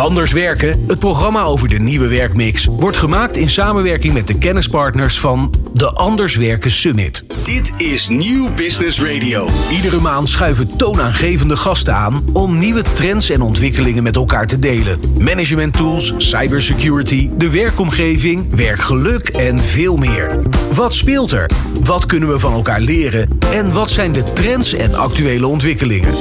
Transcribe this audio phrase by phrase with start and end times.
[0.00, 5.20] Anders werken, het programma over de nieuwe werkmix, wordt gemaakt in samenwerking met de kennispartners
[5.20, 7.24] van de Anders Werken Summit.
[7.44, 9.48] Dit is Nieuw Business Radio.
[9.70, 15.00] Iedere maand schuiven toonaangevende gasten aan om nieuwe trends en ontwikkelingen met elkaar te delen.
[15.18, 20.38] Management tools, cybersecurity, de werkomgeving, werkgeluk en veel meer.
[20.74, 21.50] Wat speelt er?
[21.84, 23.28] Wat kunnen we van elkaar leren?
[23.52, 26.14] En wat zijn de trends en actuele ontwikkelingen?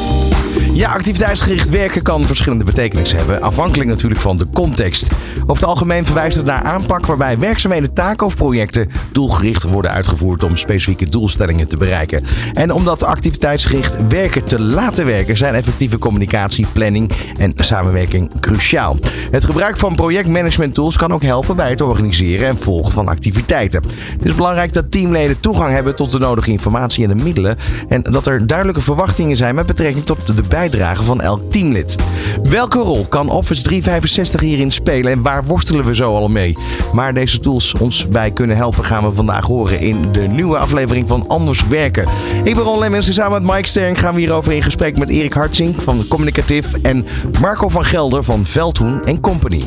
[0.74, 5.08] Ja, activiteitsgericht werken kan verschillende betekenissen hebben, afhankelijk natuurlijk van de context.
[5.42, 10.44] Over het algemeen verwijst het naar aanpak waarbij werkzaamheden, taken of projecten doelgericht worden uitgevoerd
[10.44, 12.24] om specifieke doelstellingen te bereiken.
[12.54, 18.98] En om dat activiteitsgericht werken te laten werken, zijn effectieve communicatie, planning en samenwerking cruciaal.
[19.32, 23.84] Het gebruik van projectmanagement tools kan ook helpen bij het organiseren en volgen van activiteiten.
[24.12, 27.58] Het is belangrijk dat teamleden toegang hebben tot de nodige informatie en de middelen
[27.90, 30.59] en dat er duidelijke verwachtingen zijn met betrekking tot de bijdrage
[30.94, 31.96] van elk teamlid.
[32.44, 36.58] Welke rol kan Office 365 hierin spelen en waar worstelen we zo al mee?
[36.94, 41.08] Waar deze tools ons bij kunnen helpen gaan we vandaag horen in de nieuwe aflevering
[41.08, 42.08] van Anders Werken.
[42.44, 45.10] Ik ben Ron Lemmens en samen met Mike Stern gaan we hierover in gesprek met
[45.10, 47.06] Erik Hartzink van Communicatief en
[47.42, 49.64] Marco van Gelder van Veldhoen Company.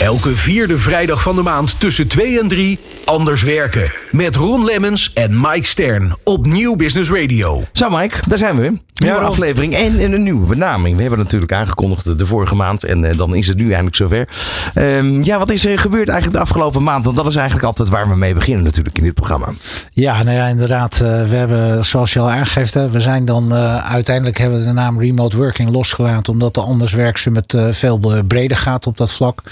[0.00, 3.92] Elke vierde vrijdag van de maand tussen 2 en 3 Anders Werken.
[4.10, 7.62] Met Ron Lemmens en Mike Stern op Nieuw Business Radio.
[7.72, 8.78] Zo Mike, daar zijn we weer.
[8.94, 10.96] Nieuwe aflevering en, een nieuwe benaming.
[10.96, 14.28] We hebben natuurlijk aangekondigd de vorige maand en eh, dan is het nu eindelijk zover.
[14.74, 17.04] Um, ja, wat is er gebeurd eigenlijk de afgelopen maand?
[17.04, 19.46] Want dat is eigenlijk altijd waar we mee beginnen natuurlijk in dit programma.
[19.92, 21.00] Ja, nou ja, inderdaad.
[21.02, 24.64] Uh, we hebben, zoals je al aangeeft, hè, we zijn dan uh, uiteindelijk hebben we
[24.64, 26.32] de naam Remote Working losgelaten.
[26.32, 26.94] Omdat de Anders
[27.30, 29.42] met veel breder gaat op dat vlak.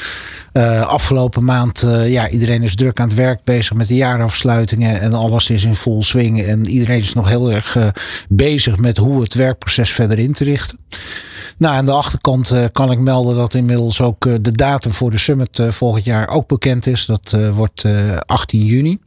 [0.87, 5.51] Afgelopen maand, ja, iedereen is druk aan het werk bezig met de jaarafsluitingen en alles
[5.51, 6.43] is in vol swing.
[6.43, 7.77] En iedereen is nog heel erg
[8.29, 10.79] bezig met hoe het werkproces verder in te richten.
[11.59, 15.59] Nou, aan de achterkant kan ik melden dat inmiddels ook de datum voor de summit
[15.59, 17.07] uh, volgend jaar ook bekend is.
[17.07, 17.85] Dat wordt
[18.27, 18.99] 18 juni.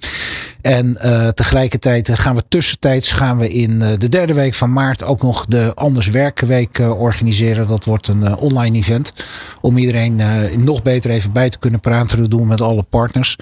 [0.61, 0.97] En
[1.33, 5.71] tegelijkertijd gaan we tussentijds gaan we in de derde week van maart ook nog de
[5.75, 7.67] Anders Werkenweek organiseren.
[7.67, 9.14] Dat wordt een online event
[9.61, 10.21] om iedereen
[10.58, 13.36] nog beter even bij te kunnen praten te doen met alle partners.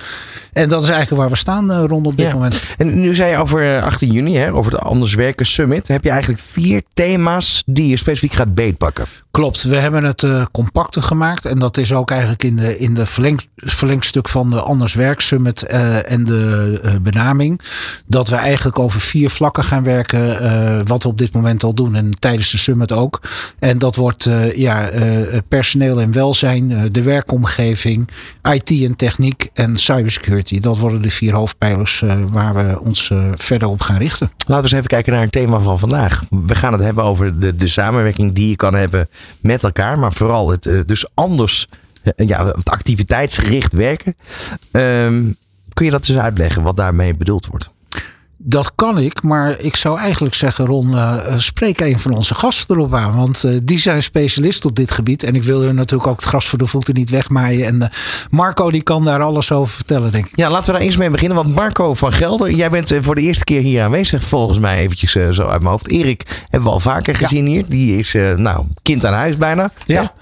[0.53, 2.61] En dat is eigenlijk waar we staan rond op dit moment.
[2.77, 5.87] En nu zei je over 18 juni, hè, over de Anders Werken Summit.
[5.87, 9.05] Heb je eigenlijk vier thema's die je specifiek gaat beetpakken?
[9.37, 11.45] Klopt, we hebben het uh, compacter gemaakt.
[11.45, 15.19] En dat is ook eigenlijk in de, in de verleng, verlengstuk van de Anders Werk
[15.19, 17.61] Summit uh, en de uh, benaming.
[18.05, 20.85] Dat we eigenlijk over vier vlakken gaan werken.
[20.87, 23.21] wat we op dit moment al doen en tijdens de summit ook.
[23.59, 24.89] En dat wordt ja,
[25.47, 28.09] personeel en welzijn, de werkomgeving,
[28.51, 30.59] IT en techniek en cybersecurity.
[30.59, 34.31] Dat worden de vier hoofdpijlers waar we ons verder op gaan richten.
[34.37, 36.23] Laten we eens even kijken naar het thema van vandaag.
[36.29, 39.99] We gaan het hebben over de, de samenwerking die je kan hebben met elkaar.
[39.99, 41.67] Maar vooral het eh, dus anders,
[42.03, 44.15] eh, ja, het activiteitsgericht werken.
[44.71, 45.35] Um,
[45.73, 47.75] kun je dat eens uitleggen wat daarmee bedoeld wordt?
[48.39, 52.75] Dat kan ik, maar ik zou eigenlijk zeggen, Ron, uh, spreek een van onze gasten
[52.75, 53.15] erop aan.
[53.15, 55.23] Want uh, die zijn specialist op dit gebied.
[55.23, 57.65] En ik wil er natuurlijk ook het gras voor de voeten niet wegmaaien.
[57.65, 57.87] En uh,
[58.29, 60.35] Marco die kan daar alles over vertellen, denk ik.
[60.35, 61.37] Ja, laten we daar eens mee beginnen.
[61.37, 64.23] Want Marco van Gelder, jij bent voor de eerste keer hier aanwezig.
[64.23, 65.89] Volgens mij eventjes zo uit mijn hoofd.
[65.89, 67.63] Erik hebben we al vaker gezien hier.
[67.67, 69.71] Die is, nou, kind aan huis bijna.
[69.85, 70.13] Ja.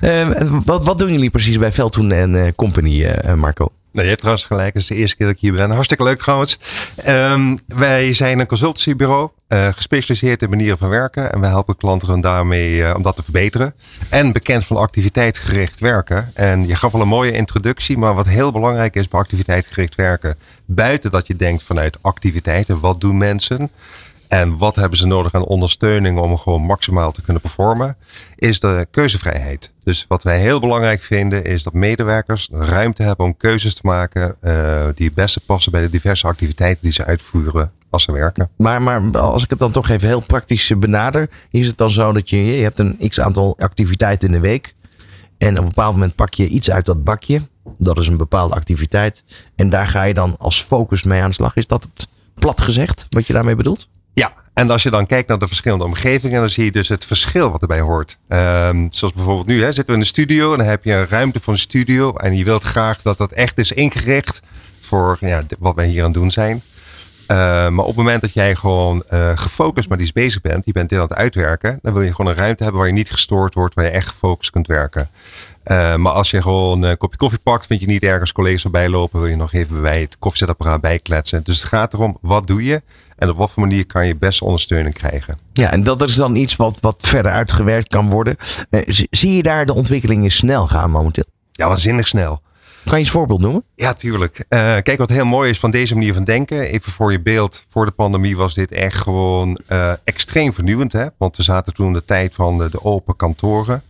[0.64, 3.77] wat, wat doen jullie precies bij Veldhoen en Company, Marco?
[3.98, 4.74] Nee, je hebt trouwens gelijk.
[4.74, 5.70] Het is de eerste keer dat ik hier ben.
[5.70, 6.58] Hartstikke leuk trouwens.
[7.08, 11.32] Um, wij zijn een consultancybureau, uh, gespecialiseerd in manieren van werken.
[11.32, 13.74] En wij helpen klanten daarmee uh, om dat te verbeteren.
[14.08, 16.30] En bekend van activiteitsgericht werken.
[16.34, 17.98] En je gaf al een mooie introductie.
[17.98, 20.36] Maar wat heel belangrijk is bij activiteitsgericht werken.
[20.64, 22.80] Buiten dat je denkt vanuit activiteiten.
[22.80, 23.70] Wat doen mensen?
[24.28, 27.96] En wat hebben ze nodig aan ondersteuning om gewoon maximaal te kunnen performen,
[28.36, 29.72] is de keuzevrijheid.
[29.78, 34.36] Dus wat wij heel belangrijk vinden, is dat medewerkers ruimte hebben om keuzes te maken
[34.42, 38.50] uh, die het beste passen bij de diverse activiteiten die ze uitvoeren als ze werken.
[38.56, 42.12] Maar, maar als ik het dan toch even heel praktisch benader, is het dan zo
[42.12, 44.74] dat je, je hebt een x aantal activiteiten in de week.
[45.38, 47.42] En op een bepaald moment pak je iets uit dat bakje.
[47.78, 49.24] Dat is een bepaalde activiteit.
[49.56, 51.56] En daar ga je dan als focus mee aan de slag.
[51.56, 53.88] Is dat het plat gezegd wat je daarmee bedoelt?
[54.18, 57.04] Ja, en als je dan kijkt naar de verschillende omgevingen, dan zie je dus het
[57.04, 58.18] verschil wat erbij hoort.
[58.28, 61.08] Um, zoals bijvoorbeeld nu hè, zitten we in de studio en dan heb je een
[61.08, 62.14] ruimte voor een studio.
[62.14, 64.40] En je wilt graag dat dat echt is ingericht
[64.80, 66.62] voor ja, wat wij hier aan het doen zijn.
[67.30, 67.36] Uh,
[67.68, 70.88] maar op het moment dat jij gewoon uh, gefocust maar iets bezig bent, je bent
[70.88, 73.54] dit aan het uitwerken, dan wil je gewoon een ruimte hebben waar je niet gestoord
[73.54, 75.10] wordt, waar je echt gefocust kunt werken.
[75.64, 78.88] Uh, maar als je gewoon een kopje koffie pakt, vind je niet ergens collega's erbij
[78.88, 81.44] lopen, wil je nog even bij het koffiezetapparaat bijkletsen.
[81.44, 82.82] Dus het gaat erom, wat doe je?
[83.18, 85.38] En op wat voor manier kan je beste ondersteuning krijgen.
[85.52, 88.36] Ja, en dat is dan iets wat, wat verder uitgewerkt kan worden.
[88.70, 88.80] Uh,
[89.10, 91.24] zie je daar de ontwikkelingen snel gaan momenteel?
[91.52, 92.40] Ja, waanzinnig snel.
[92.84, 93.64] Kan je eens een voorbeeld noemen?
[93.74, 94.38] Ja, tuurlijk.
[94.38, 96.60] Uh, kijk, wat heel mooi is van deze manier van denken.
[96.60, 97.64] Even voor je beeld.
[97.68, 100.92] Voor de pandemie was dit echt gewoon uh, extreem vernieuwend.
[100.92, 101.06] Hè?
[101.18, 103.82] Want we zaten toen in de tijd van de, de open kantoren.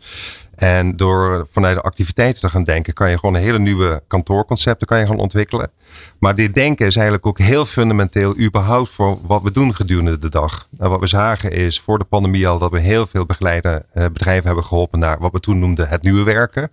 [0.59, 4.87] En door vanuit de activiteiten te gaan denken, kan je gewoon een hele nieuwe kantoorconcepten
[4.87, 5.71] kan je gaan ontwikkelen.
[6.19, 10.29] Maar dit denken is eigenlijk ook heel fundamenteel überhaupt voor wat we doen gedurende de
[10.29, 10.69] dag.
[10.79, 14.05] En wat we zagen is voor de pandemie al dat we heel veel begeleide uh,
[14.05, 16.71] bedrijven hebben geholpen naar wat we toen noemden het nieuwe werken.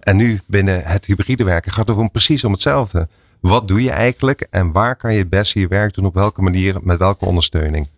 [0.00, 3.08] En nu binnen het hybride werken gaat het om precies om hetzelfde.
[3.40, 6.06] Wat doe je eigenlijk en waar kan je het beste je werk doen?
[6.06, 7.88] Op welke manier, met welke ondersteuning?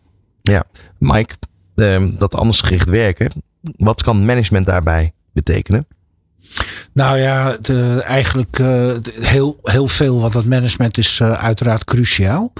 [0.42, 0.64] Ja,
[0.98, 1.34] Mike,
[1.74, 3.42] uh, dat anders gericht werken.
[3.60, 5.86] Wat kan management daarbij betekenen?
[6.94, 12.52] Nou ja, de, eigenlijk uh, heel, heel veel, want het management is uh, uiteraard cruciaal.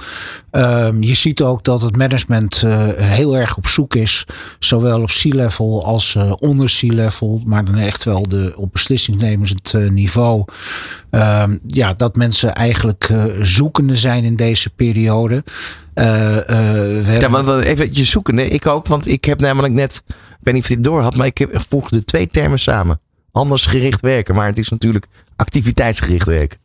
[0.51, 4.25] Um, je ziet ook dat het management uh, heel erg op zoek is,
[4.59, 10.45] zowel op C-level als onder C-level, maar dan echt wel de, op beslissingsnemend niveau.
[11.11, 13.09] Um, ja, dat mensen eigenlijk
[13.41, 15.43] zoekende zijn in deze periode.
[15.93, 20.03] ja, want even je zoekende, ik ook, want ik heb namelijk net,
[20.45, 22.99] weet niet of het door had, maar ik voegde twee termen samen
[23.33, 24.35] anders gericht werken.
[24.35, 26.59] Maar het is natuurlijk activiteitsgericht werken.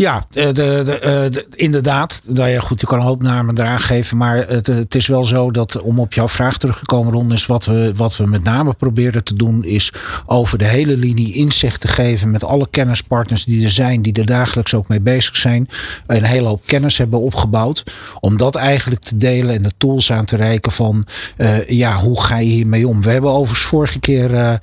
[0.00, 0.82] Ja, de, de,
[1.30, 2.22] de, inderdaad.
[2.26, 4.16] Nou ja, goed, je kan een hoop namen eraan geven.
[4.16, 7.32] Maar het, het, is wel zo dat, om op jouw vraag terug te komen, Ron,
[7.32, 9.92] is wat we, wat we met name proberen te doen, is
[10.26, 14.26] over de hele linie inzicht te geven met alle kennispartners die er zijn, die er
[14.26, 15.68] dagelijks ook mee bezig zijn.
[16.06, 17.84] Een hele hoop kennis hebben opgebouwd.
[18.20, 21.04] Om dat eigenlijk te delen en de tools aan te reiken van,
[21.36, 23.02] uh, ja, hoe ga je hiermee om?
[23.02, 24.54] We hebben overigens vorige keer uh,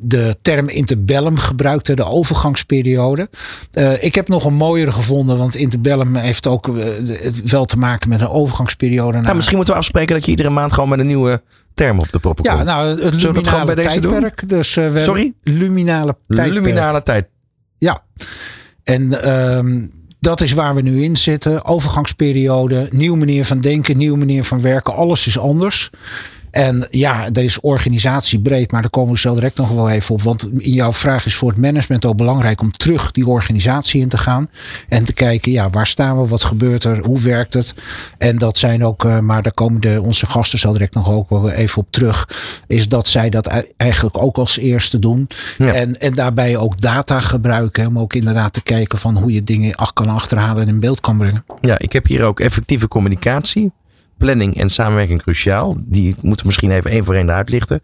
[0.00, 3.28] de term interbellum gebruikt, de overgangsperiode.
[4.00, 6.84] Ik heb nog een mooiere gevonden, want interbellum heeft ook uh,
[7.44, 9.20] wel te maken met een overgangsperiode.
[9.20, 11.42] Nou, misschien moeten we afspreken dat je iedere maand gewoon met een nieuwe
[11.74, 12.58] term op de proppen komt.
[12.58, 14.48] Ja, nou, het luminale tijdperk.
[14.48, 15.32] Dus, uh, we Sorry?
[15.42, 16.64] Luminale tijdperk.
[16.64, 17.26] Luminale tijd.
[17.78, 18.04] Ja.
[18.84, 19.90] En um,
[20.20, 21.64] dat is waar we nu in zitten.
[21.64, 24.94] Overgangsperiode, nieuwe manier van denken, nieuwe manier van werken.
[24.94, 25.90] Alles is anders.
[26.52, 30.14] En ja, er is organisatie breed, maar daar komen we zo direct nog wel even
[30.14, 30.22] op.
[30.22, 34.08] Want in jouw vraag is voor het management ook belangrijk om terug die organisatie in
[34.08, 34.48] te gaan.
[34.88, 36.28] En te kijken, ja, waar staan we?
[36.28, 36.98] Wat gebeurt er?
[36.98, 37.74] Hoe werkt het?
[38.18, 41.30] En dat zijn ook, uh, maar daar komen de, onze gasten zo direct nog ook
[41.30, 42.28] wel even op terug.
[42.66, 43.46] Is dat zij dat
[43.76, 45.28] eigenlijk ook als eerste doen.
[45.58, 45.72] Ja.
[45.72, 47.86] En, en daarbij ook data gebruiken.
[47.86, 51.16] Om ook inderdaad te kijken van hoe je dingen kan achterhalen en in beeld kan
[51.16, 51.44] brengen.
[51.60, 53.72] Ja, ik heb hier ook effectieve communicatie
[54.22, 55.76] planning en samenwerking cruciaal.
[55.78, 57.82] Die moeten misschien even één voor één uitlichten.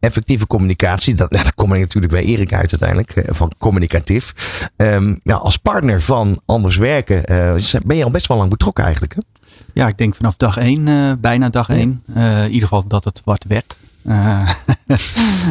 [0.00, 4.34] Effectieve communicatie, dat, daar kom ik natuurlijk bij Erik uit uiteindelijk, eh, van communicatief.
[4.76, 8.84] Um, ja, als partner van Anders Werken uh, ben je al best wel lang betrokken
[8.84, 9.14] eigenlijk.
[9.14, 9.20] Hè?
[9.74, 12.02] Ja, ik denk vanaf dag één, uh, bijna dag één.
[12.14, 13.78] in ieder geval dat het wat werd.
[14.04, 14.50] Uh,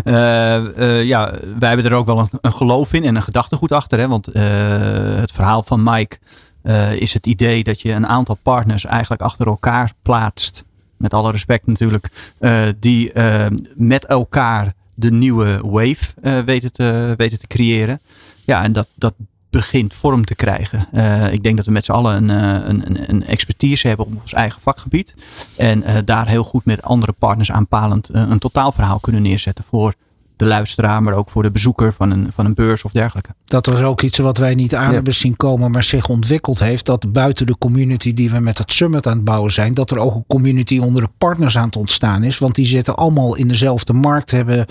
[0.03, 3.99] uh, ja, wij hebben er ook wel een, een, geloof in en een gedachtegoed achter.
[3.99, 4.07] Hè?
[4.07, 6.17] Want het verhaal van Mike
[6.63, 10.65] uh, is het idee dat je een aantal partners eigenlijk achter elkaar plaatst.
[10.97, 12.33] Met alle respect natuurlijk.
[12.39, 13.45] Uh, die uh,
[13.75, 17.99] met elkaar de nieuwe wave weten, te, te creëren.
[18.45, 19.13] Ja, en dat, dat
[19.49, 20.87] begint vorm te krijgen.
[21.31, 24.61] ik denk dat we met z'n allen een, een, een, expertise hebben op ons eigen
[24.61, 25.15] vakgebied.
[25.57, 29.93] En daar heel goed met andere partners aanpalend een totaalverhaal kunnen neerzetten voor
[30.39, 33.29] de luisteraar, maar ook voor de bezoeker van een, van een beurs of dergelijke.
[33.45, 36.85] Dat was ook iets wat wij niet aan hebben zien komen, maar zich ontwikkeld heeft.
[36.85, 39.97] Dat buiten de community die we met het summit aan het bouwen zijn, dat er
[39.97, 42.37] ook een community onder de partners aan het ontstaan is.
[42.37, 44.65] Want die zitten allemaal in dezelfde markt, hebben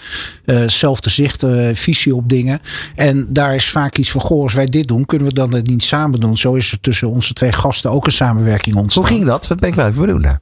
[0.45, 2.61] hetzelfde uh, zicht, uh, visie op dingen.
[2.95, 5.67] En daar is vaak iets van, goh, als wij dit doen, kunnen we dan het
[5.67, 6.37] niet samen doen.
[6.37, 9.03] Zo is er tussen onze twee gasten ook een samenwerking ontstaan.
[9.03, 9.47] Hoe ging dat?
[9.47, 10.41] Wat ben ik wel even benieuwd naar.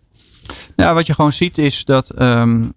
[0.77, 2.73] Nou, wat je gewoon ziet is dat um,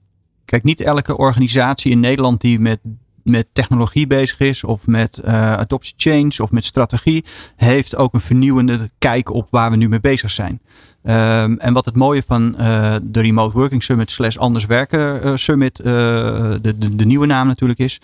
[0.50, 2.80] Kijk, niet elke organisatie in Nederland die met,
[3.24, 7.26] met technologie bezig is, of met uh, adoptie change, of met strategie,
[7.56, 10.62] heeft ook een vernieuwende kijk op waar we nu mee bezig zijn.
[11.04, 15.36] Um, en wat het mooie van uh, de Remote Working Summit slash Anders Werken uh,
[15.36, 18.02] Summit, de, de, de, nieuwe naam natuurlijk is,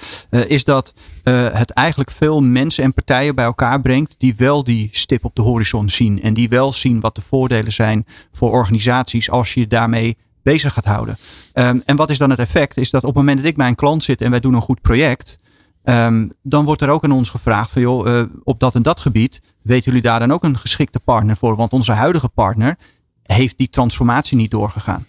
[0.48, 5.26] is dat het eigenlijk veel mensen en partijen bij elkaar brengt die wel die stip
[5.26, 6.22] op de horizon zien.
[6.22, 10.86] En die wel zien wat de voordelen zijn voor organisaties als je daarmee bezig gaat
[10.86, 11.18] houden.
[11.54, 12.78] Um, en wat is dan het effect?
[12.78, 14.62] Is dat op het moment dat ik bij een klant zit en wij doen een
[14.62, 15.38] goed project,
[15.84, 19.00] um, dan wordt er ook aan ons gevraagd van joh, uh, op dat en dat
[19.00, 21.56] gebied, weten jullie daar dan ook een geschikte partner voor?
[21.56, 22.78] Want onze huidige partner
[23.24, 25.06] heeft die transformatie niet doorgegaan.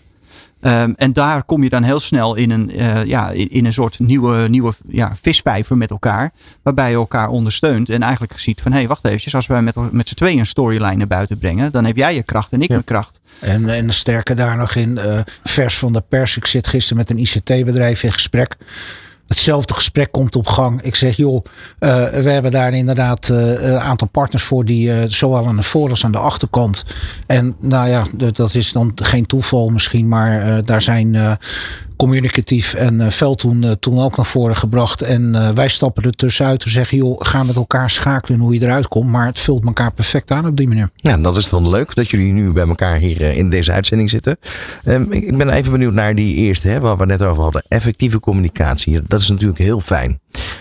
[0.66, 3.98] Ehm, en daar kom je dan heel snel in een, uh, ja, in, een soort
[3.98, 6.32] nieuwe, nieuwe ja, visvijver met elkaar.
[6.62, 7.88] Waarbij je elkaar ondersteunt.
[7.88, 9.32] En eigenlijk ziet van hé, hey, wacht even.
[9.32, 11.72] Als wij met, met z'n tweeën een storyline naar buiten brengen.
[11.72, 13.20] Dan heb jij je kracht en ik mijn kracht.
[13.38, 16.36] En, en sterker daar nog in, uh, vers van de pers.
[16.36, 18.56] Ik zit gisteren met een ICT-bedrijf in gesprek.
[19.26, 20.82] Hetzelfde gesprek komt op gang.
[20.82, 21.44] Ik zeg, joh,
[21.80, 25.62] uh, we hebben daar inderdaad een uh, aantal partners voor die uh, zowel aan de
[25.62, 26.84] voor- als aan de achterkant.
[27.26, 31.38] En nou ja, dat is dan geen toeval misschien, maar daar zijn
[31.96, 35.02] communicatief en uh, Veldtoen uh, toen ook naar voren gebracht.
[35.02, 38.62] En uh, wij stappen er tussenuit te zeggen, joh, ga met elkaar schakelen hoe je
[38.62, 39.10] eruit komt.
[39.10, 40.90] Maar het vult elkaar perfect aan op die manier.
[40.96, 44.38] Ja, dat is dan leuk dat jullie nu bij elkaar hier in deze uitzending zitten.
[44.84, 47.64] Um, ik ben even benieuwd naar die eerste, hè, waar we net over hadden.
[47.68, 49.02] Effectieve communicatie.
[49.06, 50.20] Dat is natuurlijk heel fijn.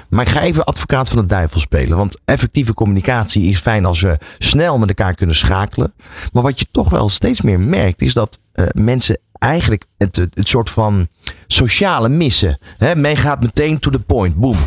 [0.09, 1.97] Maar ik ga even advocaat van de duivel spelen.
[1.97, 5.93] Want effectieve communicatie is fijn als we snel met elkaar kunnen schakelen.
[6.31, 8.39] Maar wat je toch wel steeds meer merkt, is dat
[8.71, 11.07] mensen eigenlijk het, soort van
[11.47, 12.59] sociale missen.
[12.77, 12.95] Hè?
[12.95, 14.35] Men gaat meteen to the point.
[14.35, 14.57] Boom.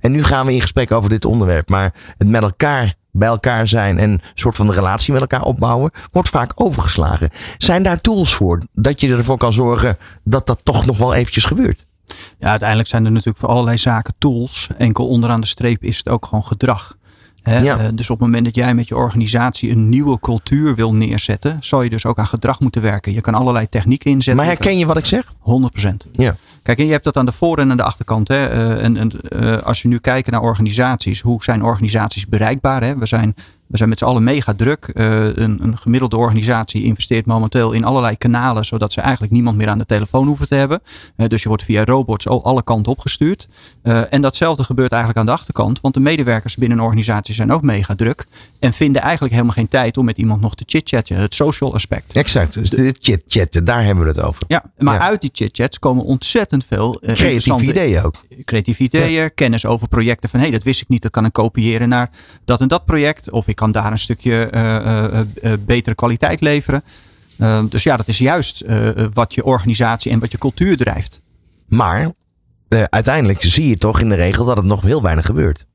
[0.00, 1.68] En nu gaan we in gesprek over dit onderwerp.
[1.68, 5.90] Maar het met elkaar bij elkaar zijn en een soort van relatie met elkaar opbouwen,
[6.12, 7.30] wordt vaak overgeslagen.
[7.58, 11.44] Zijn daar tools voor dat je ervoor kan zorgen dat dat toch nog wel eventjes
[11.44, 11.86] gebeurt?
[12.38, 14.68] Ja, uiteindelijk zijn er natuurlijk voor allerlei zaken tools.
[14.78, 16.96] Enkel onderaan de streep is het ook gewoon gedrag.
[17.42, 17.78] Ja.
[17.78, 21.56] Uh, dus op het moment dat jij met je organisatie een nieuwe cultuur wil neerzetten,
[21.60, 23.12] zal je dus ook aan gedrag moeten werken.
[23.12, 24.36] Je kan allerlei technieken inzetten.
[24.36, 25.24] Maar herken je wat ik zeg?
[25.24, 25.88] 100%.
[26.12, 26.36] Ja.
[26.62, 28.28] Kijk, en je hebt dat aan de voor- en aan de achterkant.
[28.28, 28.52] Hè.
[28.54, 32.82] Uh, en, en uh, als we nu kijken naar organisaties, hoe zijn organisaties bereikbaar?
[32.82, 32.98] Hè?
[32.98, 33.34] We zijn
[33.68, 34.90] we zijn met z'n allen mega druk.
[34.94, 39.68] Uh, een, een, gemiddelde organisatie investeert momenteel in allerlei kanalen, zodat ze eigenlijk niemand meer
[39.68, 40.82] aan de telefoon hoeven te hebben.
[41.16, 43.48] Uh, dus je wordt via robots alle kanten opgestuurd.
[43.82, 47.52] Uh, en datzelfde gebeurt eigenlijk aan de achterkant, want de medewerkers binnen een organisatie zijn
[47.52, 48.26] ook mega druk.
[48.58, 51.16] En vinden eigenlijk helemaal geen tijd om met iemand nog te chitchatten.
[51.16, 52.12] Het social aspect.
[52.16, 54.44] Exact, dus de chitchatten, daar hebben we het over.
[54.48, 55.00] Ja, maar ja.
[55.00, 58.24] uit die chitchats komen ontzettend veel creatieve ideeën ook.
[58.44, 59.28] Creatieve ideeën, ja.
[59.28, 62.10] kennis over projecten van hé, hey, dat wist ik niet, dat kan ik kopiëren naar
[62.44, 63.30] dat en dat project.
[63.30, 66.82] Of ik kan daar een stukje uh, uh, betere kwaliteit leveren.
[67.68, 68.64] dus ja, dat is juist
[69.12, 71.20] wat je organisatie en wat je cultuur drijft.
[71.66, 72.12] Maar
[72.68, 75.66] uiteindelijk zie je toch in de regel dat het nog heel weinig gebeurt.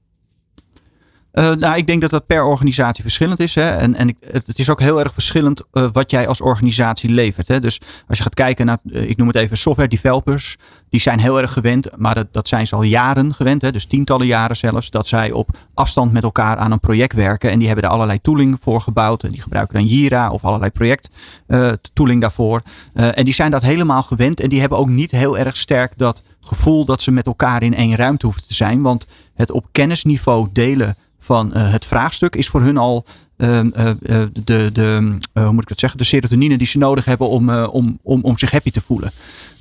[1.34, 3.56] Uh, nou, ik denk dat dat per organisatie verschillend is.
[3.56, 3.70] Hè?
[3.70, 7.48] En, en het, het is ook heel erg verschillend uh, wat jij als organisatie levert.
[7.48, 7.60] Hè?
[7.60, 10.58] Dus als je gaat kijken naar, uh, ik noem het even software developers.
[10.90, 13.62] Die zijn heel erg gewend, maar dat, dat zijn ze al jaren gewend.
[13.62, 13.72] Hè?
[13.72, 14.90] Dus tientallen jaren zelfs.
[14.90, 17.52] Dat zij op afstand met elkaar aan een project werken.
[17.52, 19.24] En die hebben er allerlei tooling voor gebouwd.
[19.24, 21.10] En die gebruiken dan Jira of allerlei project
[21.94, 22.62] tooling daarvoor.
[22.94, 24.40] en die zijn dat helemaal gewend.
[24.40, 27.76] En die hebben ook niet heel erg sterk dat gevoel dat ze met elkaar in
[27.76, 28.82] één ruimte hoeven te zijn.
[28.82, 33.06] Want het op kennisniveau delen van uh, het vraagstuk is voor hun al
[33.38, 33.92] uh, uh,
[34.44, 38.00] de, de hoe moet ik het zeggen, de serotonine die ze nodig hebben om, om,
[38.04, 39.12] om, om zich happy te voelen.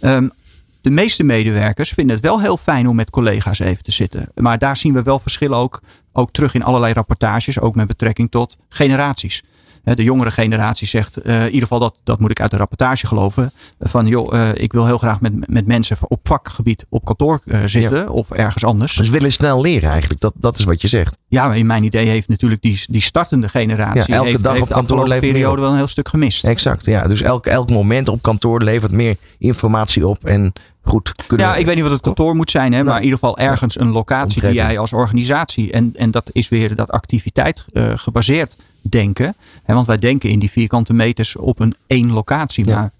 [0.01, 0.33] Um,
[0.81, 4.29] de meeste medewerkers vinden het wel heel fijn om met collega's even te zitten.
[4.35, 5.81] Maar daar zien we wel verschillen ook,
[6.13, 9.43] ook terug in allerlei rapportages, ook met betrekking tot generaties.
[9.85, 13.07] De jongere generatie zegt, uh, in ieder geval dat, dat moet ik uit de rapportage
[13.07, 13.53] geloven.
[13.81, 17.59] Van joh, uh, ik wil heel graag met, met mensen op vakgebied op kantoor uh,
[17.67, 18.07] zitten ja.
[18.07, 18.95] of ergens anders.
[18.95, 21.19] Dus willen snel leren eigenlijk, dat, dat is wat je zegt.
[21.29, 24.53] Ja, maar in mijn idee heeft natuurlijk die, die startende generatie ja, elke heeft, dag
[24.53, 26.45] heeft op kantoor levert periode wel een heel stuk gemist.
[26.45, 27.07] Exact, ja.
[27.07, 31.67] Dus elk, elk moment op kantoor levert meer informatie op en goed kunnen Ja, ik
[31.67, 34.43] weet niet wat het kantoor moet zijn, hè, maar in ieder geval ergens een locatie
[34.43, 38.57] die jij als organisatie, en, en dat is weer dat activiteit uh, gebaseerd
[38.89, 39.35] denken.
[39.65, 42.67] Hè, want wij denken in die vierkante meters op een één locatie.
[42.67, 42.75] Ja.
[42.75, 42.91] Maar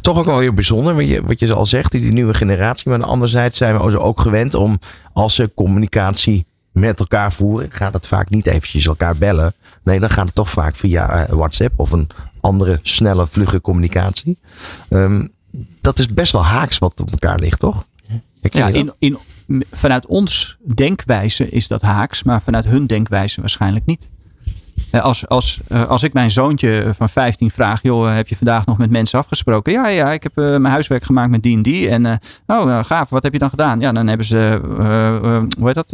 [0.00, 2.90] Toch ook wel weer bijzonder, wat je, wat je al zegt, die, die nieuwe generatie.
[2.90, 4.78] Maar anderzijds zijn we ook gewend om
[5.12, 9.54] als ze communicatie met elkaar voeren, gaat het vaak niet eventjes elkaar bellen.
[9.82, 12.08] Nee, dan gaat het toch vaak via uh, WhatsApp of een
[12.40, 14.38] andere snelle, vlugge communicatie.
[14.88, 15.34] Um,
[15.80, 17.86] dat is best wel haaks wat op elkaar ligt, toch?
[18.40, 19.18] Ja, in, in,
[19.72, 24.10] vanuit ons denkwijze is dat haaks, maar vanuit hun denkwijze waarschijnlijk niet.
[25.02, 28.90] Als, als, als ik mijn zoontje van 15 vraag, joh, heb je vandaag nog met
[28.90, 29.72] mensen afgesproken?
[29.72, 31.88] Ja, ja, ik heb mijn huiswerk gemaakt met die en die.
[31.88, 33.80] En oh, gaaf, wat heb je dan gedaan?
[33.80, 34.60] Ja, dan hebben ze,
[35.58, 35.90] hoe heet dat?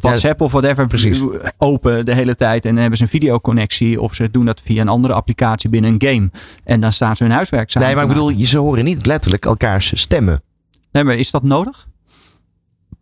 [0.00, 1.22] WhatsApp of whatever precies.
[1.58, 2.64] open de hele tijd.
[2.64, 5.90] En dan hebben ze een videoconnectie of ze doen dat via een andere applicatie binnen
[5.90, 6.30] een game.
[6.64, 9.44] En dan staan ze hun huiswerk samen Nee, maar ik bedoel, ze horen niet letterlijk
[9.44, 10.42] elkaars stemmen.
[10.92, 11.86] Nee, maar is dat nodig?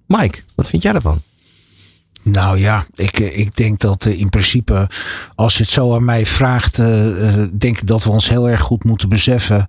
[0.07, 1.23] Mike, wat vind jij daarvan?
[2.29, 4.89] Nou ja, ik, eh, ik denk dat uh, in principe,
[5.35, 6.87] als je het zo aan mij vraagt, uh,
[7.53, 9.67] denk ik dat we ons heel erg goed moeten beseffen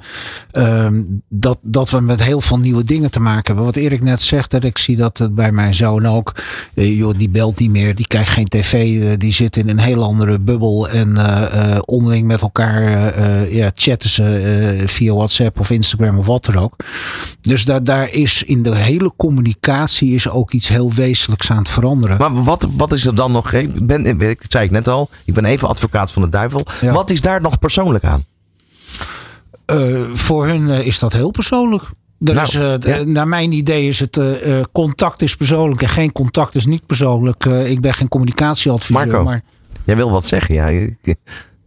[0.52, 3.66] ehm, dat, dat we met heel veel nieuwe dingen te maken hebben.
[3.66, 6.36] Wat Erik net zegt, dat ik zie dat bij mijn zoon ook.
[6.74, 10.40] joh, die belt niet meer, die kijkt geen tv, die zit in een heel andere
[10.40, 11.18] bubbel en
[11.86, 13.22] onderling met elkaar
[13.54, 16.76] ja, chatten ze via WhatsApp of Instagram of wat dan ook.
[17.42, 21.70] Dus daar, daar is in de hele communicatie is ook iets heel wezenlijks aan het
[21.70, 22.18] veranderen.
[22.48, 23.54] Wat, wat is er dan nog?
[23.54, 26.66] Ik ben, dat zei ik net al, ik ben even advocaat van de duivel.
[26.82, 28.26] Wat is daar nog persoonlijk aan?
[29.72, 31.84] Uh, voor hun uh, is dat heel persoonlijk.
[32.24, 33.04] Er nou, is, uh, ja.
[33.04, 34.20] Naar mijn idee is het
[34.72, 37.46] contact is persoonlijk en geen contact is niet persoonlijk.
[37.46, 39.08] ik ben geen communicatieadviseur.
[39.08, 39.42] Marco, maar...
[39.84, 40.56] jij wil wat zeggen.
[40.56, 40.68] Ja,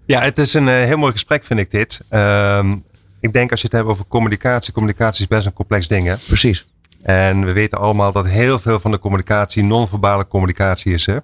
[0.07, 2.01] ja het is een heel mooi gesprek vind ik dit.
[2.09, 2.77] Ehm,
[3.21, 4.73] ik denk als je het hebt over communicatie.
[4.73, 6.17] Communicatie is best een complex ding hè?
[6.17, 6.70] Precies.
[7.03, 11.07] En we weten allemaal dat heel veel van de communicatie non-verbale communicatie is.
[11.07, 11.17] Hè?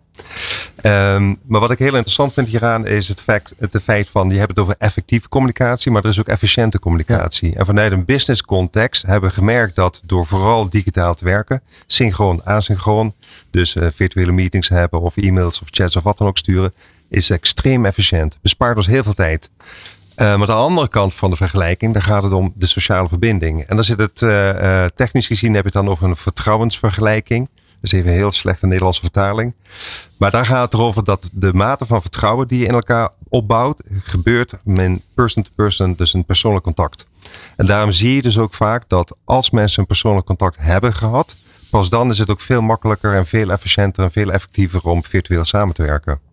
[1.15, 4.39] Um, maar wat ik heel interessant vind hieraan is het feit, het feit van, je
[4.39, 7.55] hebt het over effectieve communicatie, maar er is ook efficiënte communicatie.
[7.57, 12.45] En vanuit een business context hebben we gemerkt dat door vooral digitaal te werken, synchroon,
[12.45, 13.15] asynchroon,
[13.51, 16.73] dus uh, virtuele meetings hebben of e-mails of chats of wat dan ook sturen,
[17.09, 18.39] is extreem efficiënt.
[18.43, 19.51] Bespaart ons heel veel tijd.
[20.17, 23.61] Uh, maar de andere kant van de vergelijking, daar gaat het om de sociale verbinding.
[23.63, 27.49] En dan zit het, uh, uh, technisch gezien heb je het dan over een vertrouwensvergelijking.
[27.55, 29.55] Dat is even een heel slechte Nederlandse vertaling.
[30.17, 33.83] Maar daar gaat het erover dat de mate van vertrouwen die je in elkaar opbouwt,
[34.03, 37.07] gebeurt met person-to-person, dus een persoonlijk contact.
[37.57, 41.37] En daarom zie je dus ook vaak dat als mensen een persoonlijk contact hebben gehad,
[41.71, 45.45] pas dan is het ook veel makkelijker en veel efficiënter en veel effectiever om virtueel
[45.45, 46.26] samen te werken.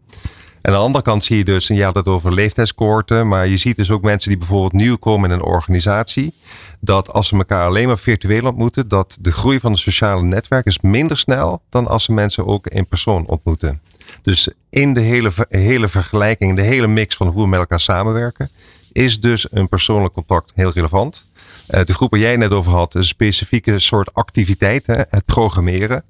[0.63, 3.58] Aan de andere kant zie je dus, en je had het over leeftijdscoorten, maar je
[3.58, 6.34] ziet dus ook mensen die bijvoorbeeld nieuw komen in een organisatie,
[6.79, 10.65] dat als ze elkaar alleen maar virtueel ontmoeten, dat de groei van het sociale netwerk
[10.65, 13.82] is minder snel dan als ze mensen ook in persoon ontmoeten.
[14.22, 18.51] Dus in de hele, hele vergelijking, de hele mix van hoe we met elkaar samenwerken,
[18.91, 21.25] is dus een persoonlijk contact heel relevant.
[21.70, 26.03] Uh, de groep waar jij net over had, een specifieke soort activiteit, hè, het programmeren.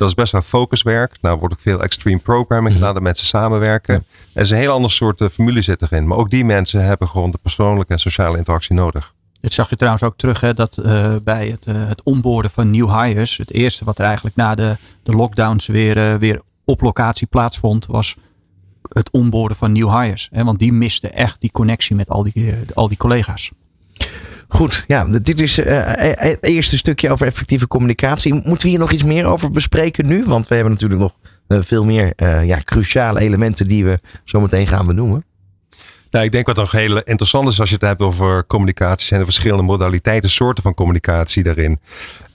[0.00, 1.16] Dat is best wel focuswerk.
[1.20, 2.74] Nou wordt ook veel extreme programming mhm.
[2.74, 3.94] gedaan, dat mensen samenwerken.
[3.94, 4.00] Ja.
[4.34, 6.06] Er is een heel ander soort uh, formule zit erin.
[6.06, 9.14] Maar ook die mensen hebben gewoon de persoonlijke en sociale interactie nodig.
[9.40, 12.70] Dit zag je trouwens ook terug, hè, dat uh, bij het, uh, het onboorden van
[12.70, 16.80] new hires, het eerste wat er eigenlijk na de, de lockdowns weer, uh, weer op
[16.80, 18.16] locatie plaatsvond, was
[18.88, 20.28] het onboorden van new hires.
[20.32, 23.50] Hè, want die misten echt die connectie met al die, al die collega's.
[24.52, 25.66] Goed, ja, dit is uh,
[26.14, 28.34] het eerste stukje over effectieve communicatie.
[28.34, 30.24] Moeten we hier nog iets meer over bespreken nu?
[30.24, 31.12] Want we hebben natuurlijk nog
[31.64, 32.12] veel meer
[32.46, 35.24] ja, cruciale elementen die we zo meteen gaan benoemen.
[36.10, 39.20] Nou, ik denk wat nog heel interessant is als je het hebt over communicatie, zijn
[39.20, 41.70] er verschillende modaliteiten, soorten van communicatie daarin.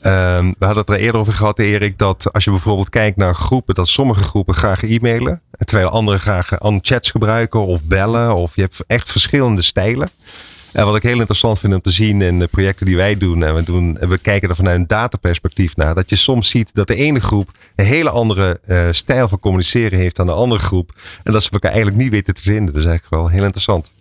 [0.02, 3.36] Um, we hadden het er eerder over gehad, Erik, dat als je bijvoorbeeld kijkt naar
[3.36, 6.50] groepen, dat sommige groepen graag e-mailen, terwijl andere graag
[6.82, 10.10] chats gebruiken of bellen, of je hebt echt verschillende stijlen.
[10.76, 13.44] En wat ik heel interessant vind om te zien in de projecten die wij doen,
[13.44, 16.70] en we, doen, en we kijken er vanuit een dataperspectief naar, dat je soms ziet
[16.74, 20.62] dat de ene groep een hele andere uh, stijl van communiceren heeft dan de andere
[20.62, 20.94] groep.
[21.24, 22.74] En dat ze elkaar eigenlijk niet weten te vinden.
[22.74, 23.92] Dus eigenlijk wel heel interessant.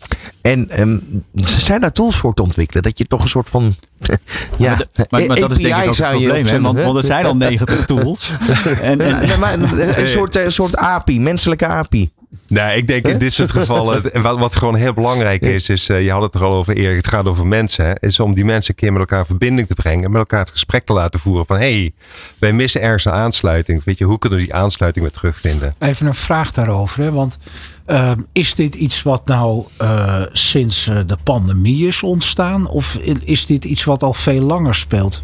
[0.41, 2.83] En um, zijn daar tools voor te ontwikkelen?
[2.83, 3.75] Dat je toch een soort van.
[4.59, 6.61] ja, maar, maar, maar dat is denk ik ook het probleem, hè?
[6.61, 8.35] Want, want, er zijn al 90 tools.
[8.81, 12.11] en, en, maar een soort, een soort API, menselijke API.
[12.47, 16.05] Nee, ik denk in dit soort gevallen, wat, wat gewoon heel belangrijk is, is, uh,
[16.05, 18.45] je had het er al over eerder, het gaat over mensen, hè, is om die
[18.45, 21.21] mensen een keer met elkaar in verbinding te brengen, met elkaar het gesprek te laten
[21.21, 21.93] voeren van, hé, hey,
[22.39, 23.85] wij missen ergens een aansluiting.
[23.85, 25.75] Weet je, hoe kunnen we die aansluiting weer terugvinden?
[25.79, 27.39] Even een vraag daarover, hè, want
[27.87, 32.95] uh, is dit iets wat nou uh, sinds de pandemie is ontstaan, of
[33.25, 35.23] is dit iets wat al veel langer speelt?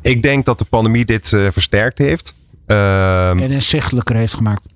[0.00, 2.34] Ik denk dat de pandemie dit versterkt heeft.
[2.66, 4.71] Ehm, en inzichtelijker heeft gemaakt.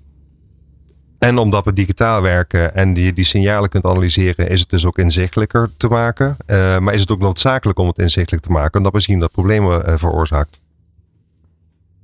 [1.19, 4.97] En omdat we digitaal werken en die, die signalen kunt analyseren, is het dus ook
[4.97, 6.37] inzichtelijker te maken.
[6.45, 9.31] Uh, maar is het ook noodzakelijk om het inzichtelijk te maken, omdat we zien dat
[9.31, 10.59] problemen uh, veroorzaakt?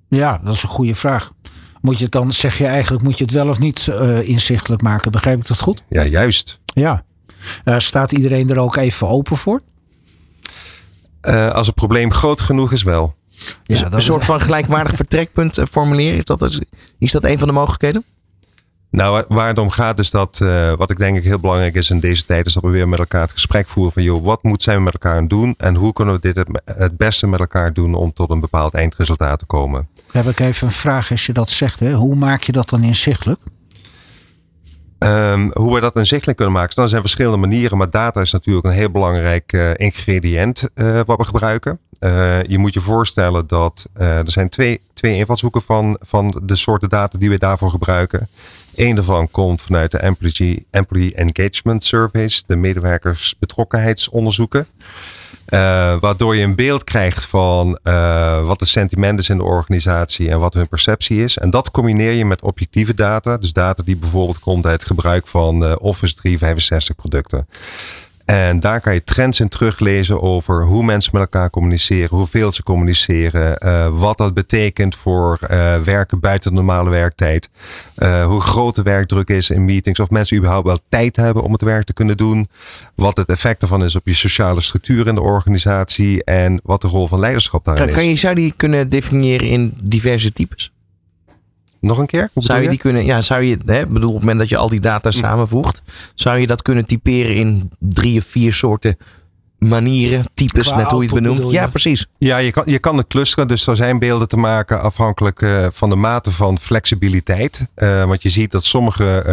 [0.07, 1.31] Ja, dat is een goede vraag.
[1.81, 4.81] Moet je het dan, zeg je eigenlijk, moet je het wel of niet uh, inzichtelijk
[4.81, 5.11] maken?
[5.11, 5.83] Begrijp ik dat goed?
[5.89, 6.59] Ja, juist.
[6.65, 7.03] Ja.
[7.77, 9.61] staat iedereen er ook even open voor?
[11.51, 13.15] als het probleem groot genoeg is, wel.
[13.63, 16.59] Ja, dat een soort van gelijkwaardig vertrekpunt formuleren, is dat,
[16.99, 18.03] is dat een van de mogelijkheden?
[18.93, 21.89] Nou, waar het om gaat is dat, uh, wat ik denk ik heel belangrijk is
[21.89, 24.43] in deze tijd, is dat we weer met elkaar het gesprek voeren van, joh, wat
[24.43, 27.39] moet zijn we met elkaar doen en hoe kunnen we dit het, het beste met
[27.39, 29.87] elkaar doen om tot een bepaald eindresultaat te komen.
[30.11, 31.79] heb ik even een vraag als je dat zegt.
[31.79, 31.93] Hè?
[31.93, 33.39] Hoe maak je dat dan inzichtelijk?
[34.99, 36.75] Um, hoe we dat inzichtelijk kunnen maken.
[36.75, 41.17] Dan zijn verschillende manieren, maar data is natuurlijk een heel belangrijk uh, ingrediënt uh, wat
[41.17, 41.79] we gebruiken.
[41.99, 46.89] Uh, je moet je voorstellen dat er zijn twee, twee invalshoeken van, van de soorten
[46.89, 48.29] data die we daarvoor gebruiken.
[48.75, 54.67] Eén daarvan komt vanuit de Employee, Employee Engagement Surveys, de medewerkersbetrokkenheidsonderzoeken.
[55.49, 55.59] Uh,
[55.99, 60.39] waardoor je een beeld krijgt van uh, wat de sentiment is in de organisatie en
[60.39, 61.37] wat hun perceptie is.
[61.37, 63.37] En dat combineer je met objectieve data.
[63.37, 67.47] Dus data die bijvoorbeeld komt uit het gebruik van uh, Office 365 producten.
[68.33, 72.63] En daar kan je trends in teruglezen over hoe mensen met elkaar communiceren, hoeveel ze
[72.63, 77.49] communiceren, uh, wat dat betekent voor uh, werken buiten de normale werktijd,
[77.97, 81.51] uh, hoe groot de werkdruk is in meetings, of mensen überhaupt wel tijd hebben om
[81.51, 82.47] het werk te kunnen doen,
[82.95, 86.87] wat het effect ervan is op je sociale structuur in de organisatie en wat de
[86.87, 87.99] rol van leiderschap daarin kan, is.
[87.99, 90.72] Kan je, zou die kunnen definiëren in diverse types?
[91.83, 92.29] Nog een keer?
[92.35, 94.69] Zou je, die kunnen, ja, zou je, hè, bedoel, op het moment dat je al
[94.69, 95.17] die data Hm.
[95.17, 95.81] samenvoegt,
[96.15, 98.97] zou je dat kunnen typeren in drie of vier soorten
[99.57, 101.51] manieren, types, Qua net hoe je het benoemt?
[101.51, 102.07] Ja, precies.
[102.17, 103.47] Ja, je kan, je kan het clusteren.
[103.47, 107.67] Dus er zijn beelden te maken afhankelijk uh, van de mate van flexibiliteit.
[107.75, 109.23] Uh, want je ziet dat sommige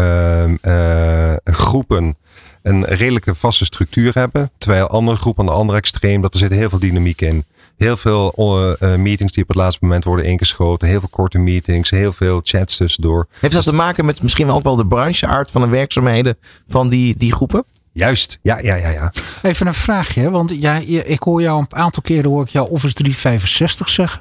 [0.65, 2.17] uh, groepen
[2.63, 4.51] een redelijke vaste structuur hebben.
[4.59, 7.45] Terwijl andere groepen aan de andere extreem, dat er zit heel veel dynamiek in.
[7.81, 8.35] Heel veel
[8.83, 10.89] uh, meetings die op het laatste moment worden ingeschoten.
[10.89, 11.91] Heel veel korte meetings.
[11.91, 13.27] Heel veel chats tussendoor.
[13.41, 16.39] Heeft dat te maken met misschien wel ook wel de brancheaard van de werkzaamheden
[16.69, 17.65] van die, die groepen?
[17.93, 19.13] Juist, ja, ja, ja, ja.
[19.43, 22.95] Even een vraagje, want ja, ik hoor jou een aantal keren hoor ik jou Office
[22.95, 24.21] 365 zeggen.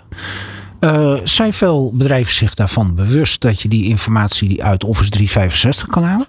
[0.80, 6.04] Uh, zijn veel bedrijven zich daarvan bewust dat je die informatie uit Office 365 kan
[6.04, 6.28] halen?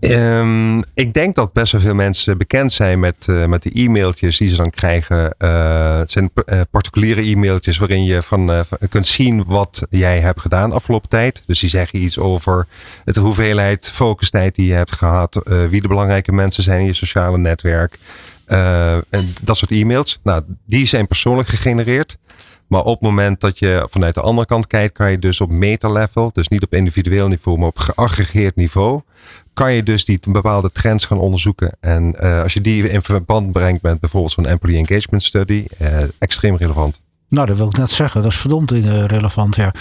[0.00, 4.38] Um, ik denk dat best wel veel mensen bekend zijn met, uh, met de e-mailtjes
[4.38, 5.34] die ze dan krijgen.
[5.38, 10.72] Uh, het zijn uh, particuliere e-mailtjes waarin je van, kunt zien wat jij hebt gedaan
[10.72, 11.42] afgelopen tijd.
[11.46, 12.66] Dus die zeggen iets over
[13.04, 15.40] de hoeveelheid focustijd die je hebt gehad.
[15.70, 17.98] wie de belangrijke mensen zijn in je sociale netwerk.
[19.10, 20.18] en dat soort e-mails.
[20.22, 22.16] Nou, die zijn persoonlijk gegenereerd.
[22.66, 25.50] Maar op het moment dat je vanuit de andere kant kijkt, kan je dus op
[25.50, 29.00] meta-level, dus niet op individueel niveau, maar op geaggregeerd niveau,
[29.54, 31.76] kan je dus die bepaalde trends gaan onderzoeken.
[31.80, 35.88] En uh, als je die in verband brengt met bijvoorbeeld zo'n employee engagement study, uh,
[36.18, 37.00] extreem relevant.
[37.28, 38.22] Nou, dat wil ik net zeggen.
[38.22, 39.74] Dat is verdomd relevant, ja.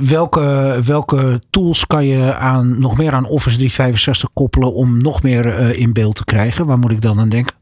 [0.00, 5.74] Welke, welke tools kan je aan, nog meer aan Office 365 koppelen om nog meer
[5.76, 6.66] in beeld te krijgen?
[6.66, 7.54] Waar moet ik dan aan denken?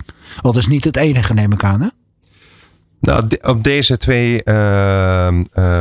[0.42, 1.88] Want dat is niet het enige, neem ik aan, hè?
[3.04, 5.80] Nou, op deze twee uh, uh,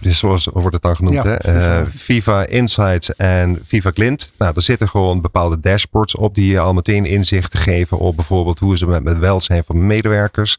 [0.00, 1.86] zoals wordt het dan genoemd, ja, hè?
[1.86, 2.48] Viva.
[2.48, 4.32] Uh, Insights en Viva Glint.
[4.38, 8.58] Nou, er zitten gewoon bepaalde dashboards op die je al meteen inzicht geven op bijvoorbeeld
[8.58, 10.58] hoe ze met, met welzijn van medewerkers,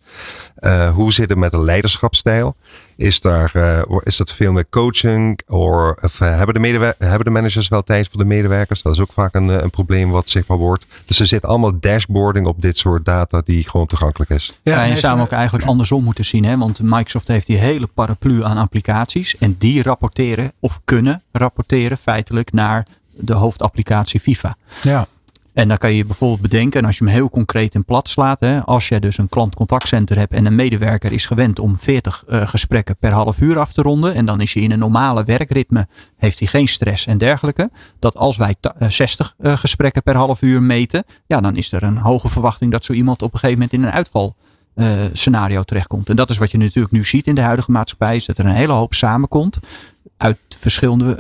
[0.60, 2.56] uh, hoe zit het met de leiderschapsstijl.
[3.00, 5.40] Is, daar, uh, is dat veel meer coaching?
[5.48, 8.82] Or, of, uh, hebben, de hebben de managers wel tijd voor de medewerkers?
[8.82, 10.86] Dat is ook vaak een, een probleem wat zichtbaar wordt.
[11.06, 14.60] Dus er zit allemaal dashboarding op dit soort data die gewoon toegankelijk is.
[14.64, 16.44] Ja, en je zou hem ook eigenlijk andersom moeten zien.
[16.44, 16.58] Hè?
[16.58, 19.38] Want Microsoft heeft die hele paraplu aan applicaties.
[19.38, 24.58] En die rapporteren of kunnen rapporteren feitelijk naar de hoofdapplicatie FIFA.
[24.82, 25.08] Ja.
[25.60, 28.40] En dan kan je bijvoorbeeld bedenken, en als je hem heel concreet en plat slaat,
[28.40, 32.48] hè, als je dus een klantcontactcenter hebt en een medewerker is gewend om 40 uh,
[32.48, 35.88] gesprekken per half uur af te ronden, en dan is hij in een normale werkritme,
[36.18, 38.56] heeft hij geen stress en dergelijke, dat als wij
[38.88, 42.86] 60 uh, gesprekken per half uur meten, ja, dan is er een hoge verwachting dat
[42.86, 44.36] zo iemand op een gegeven moment in een uitval
[44.76, 46.10] uh, scenario terechtkomt.
[46.10, 48.46] En dat is wat je natuurlijk nu ziet in de huidige maatschappij, is dat er
[48.46, 49.60] een hele hoop samenkomt
[50.60, 51.20] verschillende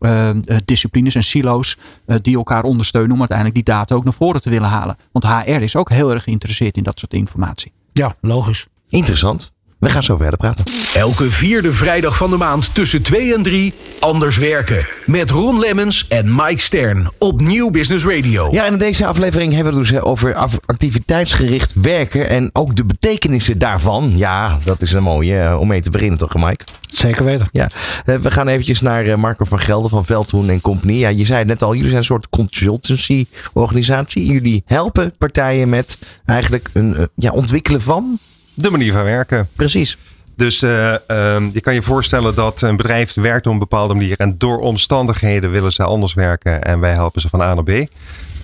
[0.00, 4.12] uh, uh, disciplines en silo's uh, die elkaar ondersteunen om uiteindelijk die data ook naar
[4.12, 4.96] voren te willen halen.
[5.12, 7.72] Want HR is ook heel erg geïnteresseerd in dat soort informatie.
[7.92, 8.66] Ja, logisch.
[8.88, 9.52] Interessant.
[9.82, 10.64] We gaan zo verder praten.
[10.94, 14.86] Elke vierde vrijdag van de maand tussen 2 en 3 Anders werken.
[15.06, 18.48] Met Ron Lemmens en Mike Stern op Nieuw Business Radio.
[18.52, 20.34] Ja, en in deze aflevering hebben we het dus over
[20.66, 22.28] activiteitsgericht werken.
[22.28, 24.12] En ook de betekenissen daarvan.
[24.16, 26.64] Ja, dat is een mooie om mee te beginnen toch, Mike?
[26.90, 27.48] Zeker weten.
[27.52, 27.68] Ja,
[28.04, 30.92] we gaan eventjes naar Marco van Gelder van Veldhoen en Company.
[30.92, 34.26] Ja, je zei het net al, jullie zijn een soort consultancy organisatie.
[34.26, 38.18] Jullie helpen partijen met eigenlijk een ja, ontwikkelen van
[38.54, 39.48] de manier van werken.
[39.54, 39.98] Precies.
[40.36, 44.18] Dus uh, um, je kan je voorstellen dat een bedrijf werkt op een bepaalde manier.
[44.18, 46.62] En door omstandigheden willen ze anders werken.
[46.62, 47.86] En wij helpen ze van A naar B.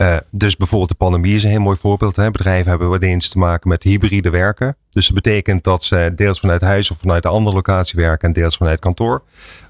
[0.01, 2.17] Uh, dus bijvoorbeeld de pandemie is een heel mooi voorbeeld.
[2.17, 2.31] Hè.
[2.31, 4.77] Bedrijven hebben wat eens te maken met hybride werken.
[4.91, 8.29] Dus dat betekent dat ze deels vanuit huis of vanuit een andere locatie werken.
[8.29, 9.23] En deels vanuit kantoor.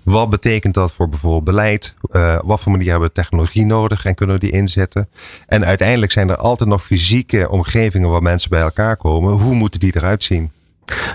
[0.03, 1.95] Wat betekent dat voor bijvoorbeeld beleid?
[2.11, 5.09] Uh, wat voor manier hebben we technologie nodig en kunnen we die inzetten?
[5.47, 9.33] En uiteindelijk zijn er altijd nog fysieke omgevingen waar mensen bij elkaar komen.
[9.33, 10.51] Hoe moeten die eruit zien?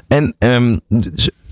[0.08, 0.80] En um,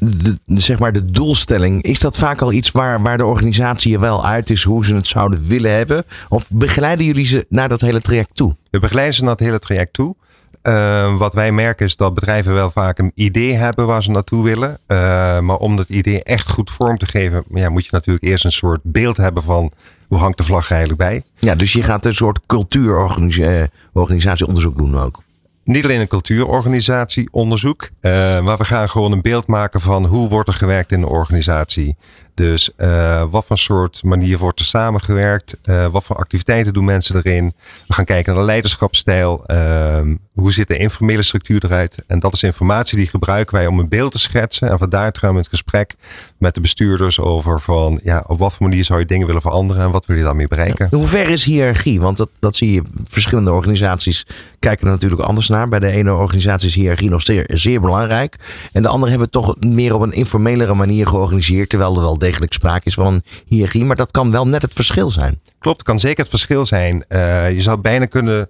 [0.03, 3.99] de, zeg maar de doelstelling, is dat vaak al iets waar, waar de organisatie er
[3.99, 6.03] wel uit is hoe ze het zouden willen hebben?
[6.29, 8.55] Of begeleiden jullie ze naar dat hele traject toe?
[8.69, 10.15] We begeleiden ze naar het hele traject toe.
[10.63, 14.43] Uh, wat wij merken is dat bedrijven wel vaak een idee hebben waar ze naartoe
[14.43, 14.77] willen.
[14.87, 14.97] Uh,
[15.39, 18.51] maar om dat idee echt goed vorm te geven, ja, moet je natuurlijk eerst een
[18.51, 19.71] soort beeld hebben van
[20.07, 21.23] hoe hangt de vlag eigenlijk bij.
[21.39, 25.23] Ja, dus je gaat een soort cultuurorganisatieonderzoek doen ook.
[25.63, 30.47] Niet alleen een cultuurorganisatieonderzoek, uh, maar we gaan gewoon een beeld maken van hoe wordt
[30.47, 31.97] er gewerkt in de organisatie.
[32.33, 35.57] Dus uh, wat voor soort manier wordt er samengewerkt?
[35.63, 37.53] Uh, wat voor activiteiten doen mensen erin?
[37.87, 39.43] We gaan kijken naar de leiderschapsstijl.
[39.47, 40.01] Uh,
[40.33, 42.03] hoe ziet de informele structuur eruit?
[42.07, 44.69] En dat is informatie die gebruiken wij om een beeld te schetsen.
[44.69, 45.95] En vandaar gaan we het gesprek
[46.37, 49.83] met de bestuurders over van ja, op wat voor manier zou je dingen willen veranderen
[49.83, 50.87] en wat wil je daarmee bereiken?
[50.91, 51.99] Hoe ver is hiërarchie?
[51.99, 52.81] Want dat, dat zie je.
[53.07, 54.25] Verschillende organisaties
[54.59, 55.69] kijken er natuurlijk anders naar.
[55.69, 58.35] Bij de ene organisatie is hiërarchie nog zeer, zeer belangrijk.
[58.71, 61.69] En de andere hebben het toch meer op een informelere manier georganiseerd.
[61.69, 63.85] Terwijl er wel degelijk sprake is van een hiërarchie.
[63.85, 65.39] Maar dat kan wel net het verschil zijn.
[65.59, 67.05] Klopt, het kan zeker het verschil zijn.
[67.09, 68.49] Uh, je zou bijna kunnen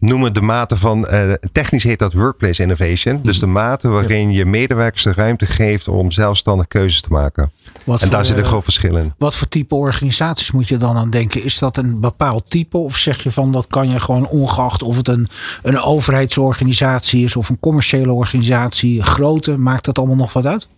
[0.00, 3.20] noemen de mate van, uh, technisch heet dat workplace innovation.
[3.22, 7.52] Dus de mate waarin je medewerkers de ruimte geeft om zelfstandig keuzes te maken.
[7.84, 9.14] Wat en voor, daar zit een groot verschil in.
[9.18, 11.44] Wat voor type organisaties moet je dan aan denken?
[11.44, 14.96] Is dat een bepaald type of zeg je van dat kan je gewoon ongeacht of
[14.96, 15.28] het een,
[15.62, 20.68] een overheidsorganisatie is of een commerciële organisatie, grote, maakt dat allemaal nog wat uit?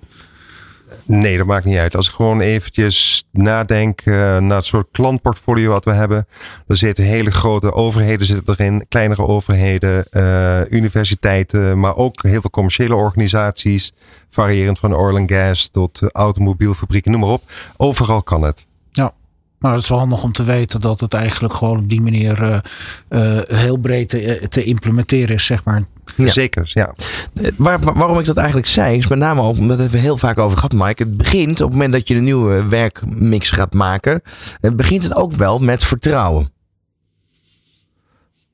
[1.07, 1.97] Nee, dat maakt niet uit.
[1.97, 6.27] Als ik gewoon eventjes nadenk naar het soort klantportfolio wat we hebben.
[6.67, 12.51] Er zitten hele grote overheden zitten erin, kleinere overheden, uh, universiteiten, maar ook heel veel
[12.51, 13.93] commerciële organisaties.
[14.31, 17.43] Variërend van oil and gas tot automobielfabrieken, noem maar op.
[17.77, 18.67] Overal kan het.
[18.91, 19.13] Ja.
[19.59, 22.43] Maar het is wel handig om te weten dat het eigenlijk gewoon op die manier
[22.43, 22.59] uh,
[23.09, 25.85] uh, heel breed te, te, implementeren is, zeg maar.
[26.17, 26.31] Ja.
[26.31, 26.95] Zeker, ja.
[27.57, 30.59] Waar, waarom ik dat eigenlijk zei, is met name ook, omdat we heel vaak over
[30.59, 31.03] gehad, Mike.
[31.03, 34.23] Het begint op het moment dat je een nieuwe werkmix gaat maken,
[34.61, 36.53] het begint het ook wel met vertrouwen.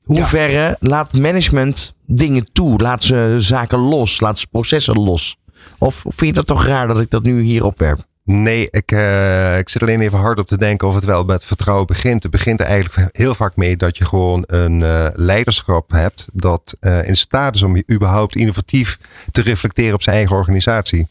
[0.03, 2.81] Hoe verre laat management dingen toe?
[2.81, 4.19] Laat ze zaken los?
[4.19, 5.37] Laat ze processen los?
[5.77, 7.99] Of vind je dat toch raar dat ik dat nu hier opwerp?
[8.31, 11.45] Nee, ik, uh, ik zit alleen even hard op te denken of het wel met
[11.45, 12.23] vertrouwen begint.
[12.23, 16.77] Het begint er eigenlijk heel vaak mee dat je gewoon een uh, leiderschap hebt dat
[16.81, 18.99] uh, in staat is om überhaupt innovatief
[19.31, 21.07] te reflecteren op zijn eigen organisatie.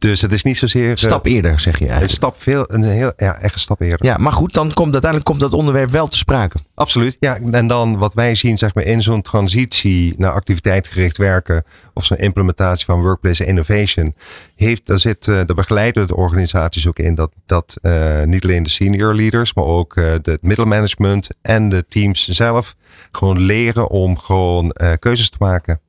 [0.00, 0.98] Dus het is niet zozeer.
[0.98, 2.10] Stap eerder, zeg je eigenlijk.
[2.10, 4.06] Een stap veel, een heel, ja, echt een stap eerder.
[4.06, 6.56] Ja, maar goed, dan komt uiteindelijk komt dat onderwerp wel te sprake.
[6.74, 7.16] Absoluut.
[7.20, 12.04] Ja, en dan wat wij zien, zeg maar, in zo'n transitie naar activiteitgericht werken of
[12.04, 14.14] zo'n implementatie van workplace innovation,
[14.56, 17.14] heeft, daar zit uh, de begeleidende organisaties ook in.
[17.14, 21.84] Dat, dat uh, niet alleen de senior leaders, maar ook uh, de middelmanagement en de
[21.88, 22.76] teams zelf
[23.12, 25.80] gewoon leren om gewoon keuzes te maken.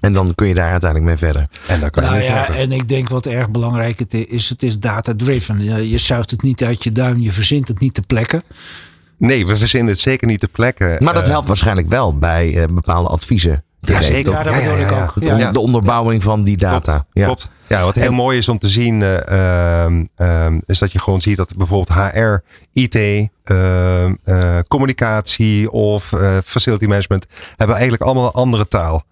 [0.00, 1.48] En dan kun je daar uiteindelijk mee verder.
[1.66, 2.62] En dan kan nou je ja, verder.
[2.62, 5.64] en ik denk wat erg belangrijk het is, het is data-driven.
[5.64, 8.42] Je, je zuigt het niet uit je duim, je verzint het niet te plekken.
[9.18, 11.04] Nee, we verzinnen het zeker niet te plekken.
[11.04, 13.64] Maar dat helpt waarschijnlijk wel bij uh, bepaalde adviezen.
[13.80, 14.32] Ja, zeker.
[14.32, 15.12] Ja, dat bedoel ja, ja, ik ook.
[15.14, 15.52] De, ja.
[15.52, 16.92] de onderbouwing van die data.
[16.92, 17.08] Klopt.
[17.12, 17.24] Ja.
[17.24, 17.50] Klopt.
[17.66, 21.20] Ja, wat heel en, mooi is om te zien, uh, uh, is dat je gewoon
[21.20, 22.36] ziet dat bijvoorbeeld HR,
[22.72, 22.94] IT,
[23.44, 26.12] uh, communicatie of
[26.44, 29.04] facility management hebben eigenlijk allemaal een andere taal.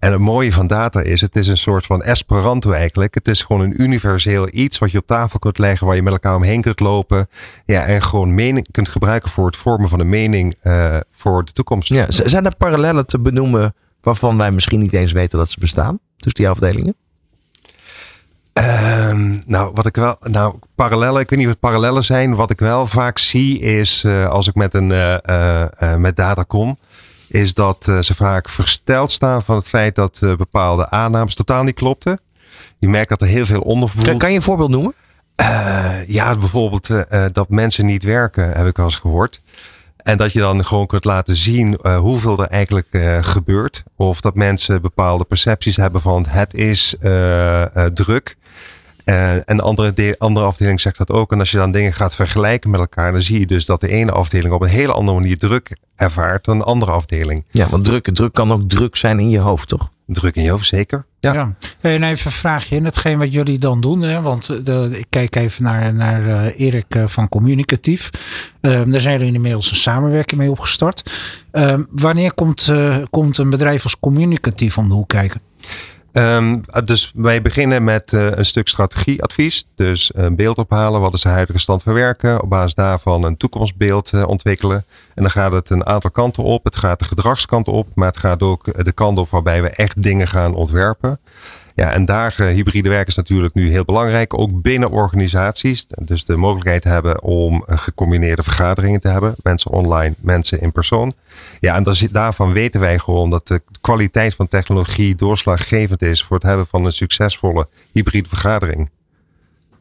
[0.00, 3.14] En het mooie van data is, het is een soort van Esperanto eigenlijk.
[3.14, 6.12] Het is gewoon een universeel iets wat je op tafel kunt leggen, waar je met
[6.12, 7.28] elkaar omheen kunt lopen.
[7.64, 11.52] Ja, en gewoon mening kunt gebruiken voor het vormen van een mening uh, voor de
[11.52, 11.88] toekomst.
[11.88, 15.98] Ja, zijn er parallellen te benoemen waarvan wij misschien niet eens weten dat ze bestaan?
[16.16, 16.94] Tussen die afdelingen?
[18.52, 22.34] Um, nou, wat ik wel, nou, parallellen, ik weet niet het parallellen zijn.
[22.34, 26.78] Wat ik wel vaak zie is, uh, als ik met, een, uh, met data kom,
[27.30, 31.62] is dat uh, ze vaak versteld staan van het feit dat uh, bepaalde aannames totaal
[31.62, 32.20] niet klopten.
[32.78, 34.04] Je merkt dat er heel veel ondervoer.
[34.04, 34.94] Kan, kan je een voorbeeld noemen?
[35.36, 36.90] Uh, ja, bijvoorbeeld
[37.32, 39.42] dat mensen niet werken, heb ik al eens gehoord.
[39.96, 43.82] En dat je dan gewoon kunt laten zien hoeveel er eigenlijk gebeurt.
[43.96, 46.96] Of dat mensen bepaalde percepties hebben van het is
[47.94, 48.36] druk.
[49.10, 51.32] Uh, en de andere, de, andere afdeling zegt dat ook.
[51.32, 53.88] En als je dan dingen gaat vergelijken met elkaar, dan zie je dus dat de
[53.88, 57.44] ene afdeling op een hele andere manier druk ervaart dan de andere afdeling.
[57.50, 59.90] Ja, want druk, druk kan ook druk zijn in je hoofd, toch?
[60.06, 61.06] Druk in je hoofd, zeker.
[61.20, 61.32] Ja.
[61.32, 61.54] ja.
[61.80, 64.02] En even een vraagje in hetgeen wat jullie dan doen.
[64.02, 64.20] Hè?
[64.22, 68.10] Want de, ik kijk even naar, naar uh, Erik van Communicatief.
[68.60, 71.12] Um, daar zijn jullie inmiddels een samenwerking mee opgestart.
[71.52, 75.40] Um, wanneer komt, uh, komt een bedrijf als Communicatief om de hoek kijken?
[76.12, 79.64] Um, dus wij beginnen met uh, een stuk strategieadvies.
[79.74, 81.00] Dus een beeld ophalen.
[81.00, 82.42] Wat is de huidige stand van werken?
[82.42, 84.84] Op basis daarvan een toekomstbeeld uh, ontwikkelen.
[85.14, 86.64] En dan gaat het een aantal kanten op.
[86.64, 87.86] Het gaat de gedragskant op.
[87.94, 91.20] Maar het gaat ook de kant op waarbij we echt dingen gaan ontwerpen.
[91.74, 95.86] Ja, en daar uh, hybride werken is natuurlijk nu heel belangrijk, ook binnen organisaties.
[95.98, 99.34] Dus de mogelijkheid hebben om gecombineerde vergaderingen te hebben.
[99.42, 101.12] Mensen online, mensen in persoon.
[101.60, 106.46] Ja, en daarvan weten wij gewoon dat de kwaliteit van technologie doorslaggevend is voor het
[106.46, 108.90] hebben van een succesvolle hybride vergadering.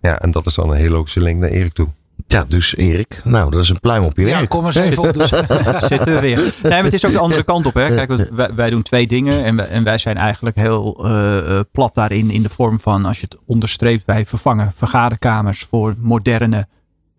[0.02, 1.88] Ja, en dat is dan een hele logische link naar Erik toe.
[2.32, 4.26] Ja, dus Erik, nou, dat is een pluim op je.
[4.26, 5.14] Ja, kom eens even op.
[5.14, 5.30] Dus.
[5.92, 6.38] Zitten we weer.
[6.38, 7.74] Nee, maar het is ook de andere kant op.
[7.74, 7.96] Hè.
[7.96, 11.94] Kijk, wij, wij doen twee dingen en wij, en wij zijn eigenlijk heel uh, plat
[11.94, 16.68] daarin in de vorm van, als je het onderstreept, wij vervangen vergaderkamers voor moderne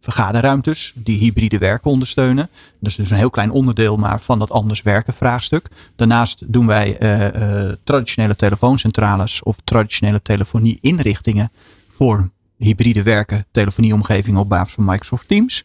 [0.01, 2.49] vergaderruimtes die hybride werken ondersteunen.
[2.81, 5.68] Dus dus een heel klein onderdeel maar van dat anders werken vraagstuk.
[5.96, 11.53] Daarnaast doen wij uh, uh, traditionele telefooncentrales of traditionele telefonie inrichtingen
[11.88, 15.64] voor hybride werken, telefonieomgeving op basis van Microsoft Teams.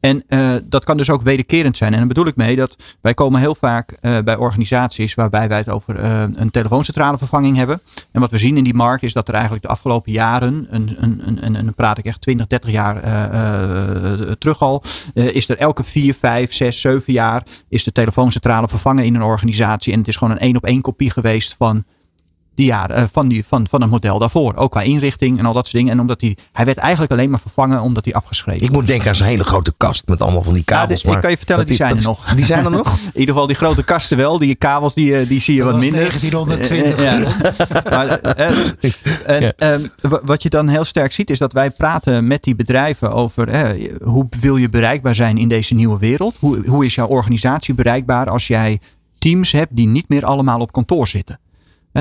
[0.00, 1.92] En uh, dat kan dus ook wederkerend zijn.
[1.92, 5.58] En daar bedoel ik mee dat wij komen heel vaak uh, bij organisaties waarbij wij
[5.58, 7.80] het over uh, een telefooncentrale vervanging hebben.
[8.12, 11.52] En wat we zien in die markt is dat er eigenlijk de afgelopen jaren, en
[11.52, 13.00] dan praat ik echt 20, 30 jaar
[14.38, 14.82] terug al,
[15.14, 19.92] is er elke 4, 5, 6, 7 jaar is de telefooncentrale vervangen in een organisatie.
[19.92, 21.84] En het is gewoon een één op één kopie geweest van
[22.58, 24.54] die jaren, uh, van, die, van, van het model daarvoor.
[24.56, 25.92] Ook qua inrichting en al dat soort dingen.
[25.92, 29.08] En omdat hij, hij werd eigenlijk alleen maar vervangen omdat hij afgeschreven Ik moet denken
[29.08, 30.88] aan zijn hele grote kast met allemaal van die kabels.
[30.88, 32.34] Ja, dus, maar ik kan je vertellen, die, zijn er nog.
[32.34, 32.86] Die zijn er nog?
[33.12, 34.38] In ieder geval die grote kasten wel.
[34.38, 36.00] Die kabels die, die zie je dat wat minder.
[36.00, 37.02] 1920.
[37.08, 37.36] ja.
[37.96, 38.18] maar,
[39.26, 43.12] en, ehm, wat je dan heel sterk ziet is dat wij praten met die bedrijven
[43.12, 46.36] over eh, hoe wil je bereikbaar zijn in deze nieuwe wereld.
[46.38, 48.80] Hoe, hoe is jouw organisatie bereikbaar als jij
[49.18, 51.38] teams hebt die niet meer allemaal op kantoor zitten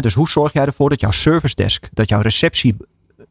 [0.01, 2.75] dus hoe zorg jij ervoor dat jouw service desk, dat jouw receptie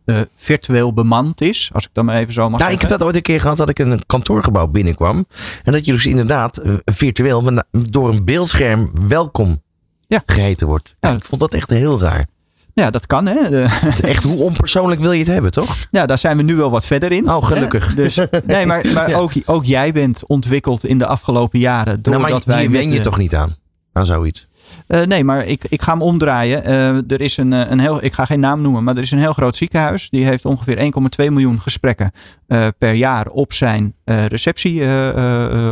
[0.04, 1.70] uh, virtueel bemand is.
[1.72, 3.56] Als ik dan maar even zo mag nou, Ik heb dat ooit een keer gehad
[3.56, 5.26] dat ik in een kantoorgebouw binnenkwam.
[5.64, 9.62] En dat je dus inderdaad uh, virtueel door een beeldscherm welkom
[10.06, 10.22] ja.
[10.26, 10.96] geheten wordt.
[11.00, 11.12] Ja.
[11.12, 12.26] ik vond dat echt heel raar.
[12.74, 13.64] Ja, dat kan hè.
[14.12, 15.76] Echt, hoe onpersoonlijk wil je het hebben, toch?
[15.90, 17.30] Ja, daar zijn we nu wel wat verder in.
[17.30, 17.88] Oh, gelukkig.
[17.88, 17.94] Hè?
[17.94, 22.02] Dus, nee, maar, maar ook, ook jij bent ontwikkeld in de afgelopen jaren.
[22.02, 23.56] Doordat nou, maar wij wen je toch niet aan,
[23.92, 24.46] aan zoiets?
[24.88, 26.62] Uh, nee, maar ik, ik ga hem omdraaien.
[26.68, 29.10] Uh, er is een, eh, een heel, ik ga geen naam noemen, maar er is
[29.10, 30.10] een heel groot ziekenhuis.
[30.10, 30.76] Die heeft ongeveer
[31.24, 32.12] 1,2 miljoen gesprekken
[32.48, 34.86] uh, per jaar op zijn receptie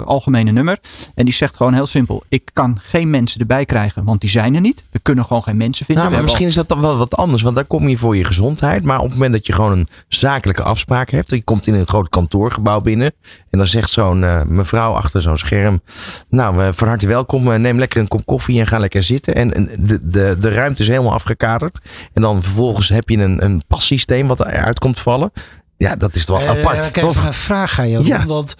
[0.04, 0.78] algemene nummer.
[1.14, 4.54] En die zegt gewoon heel simpel: ik kan geen mensen erbij krijgen, want die zijn
[4.54, 4.84] er niet.
[4.90, 6.04] We kunnen gewoon geen mensen vinden.
[6.04, 8.24] Nou, maar misschien is dat dan wel wat anders, want daar kom je voor je
[8.24, 8.84] gezondheid.
[8.84, 11.86] Maar op het moment dat je gewoon een zakelijke afspraak hebt, je komt in een
[11.86, 13.12] groot kantoorgebouw binnen
[13.50, 15.80] en dan zegt zo'n mevrouw achter zo'n scherm:
[16.28, 19.34] Nou, van harte welkom, neem lekker een kop koffie en ga lekker zitten.
[19.34, 21.78] En de, de, de ruimte is helemaal afgekaderd.
[22.12, 25.32] En dan vervolgens heb je een, een passysteem wat eruit komt vallen.
[25.76, 26.86] Ja, dat is wel uh, apart.
[26.86, 28.04] Ik heb een vraag aan je.
[28.04, 28.26] Ja.
[28.26, 28.54] Want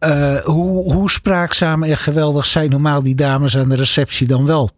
[0.00, 4.70] uh, hoe, hoe spraakzaam en geweldig zijn normaal die dames aan de receptie dan wel?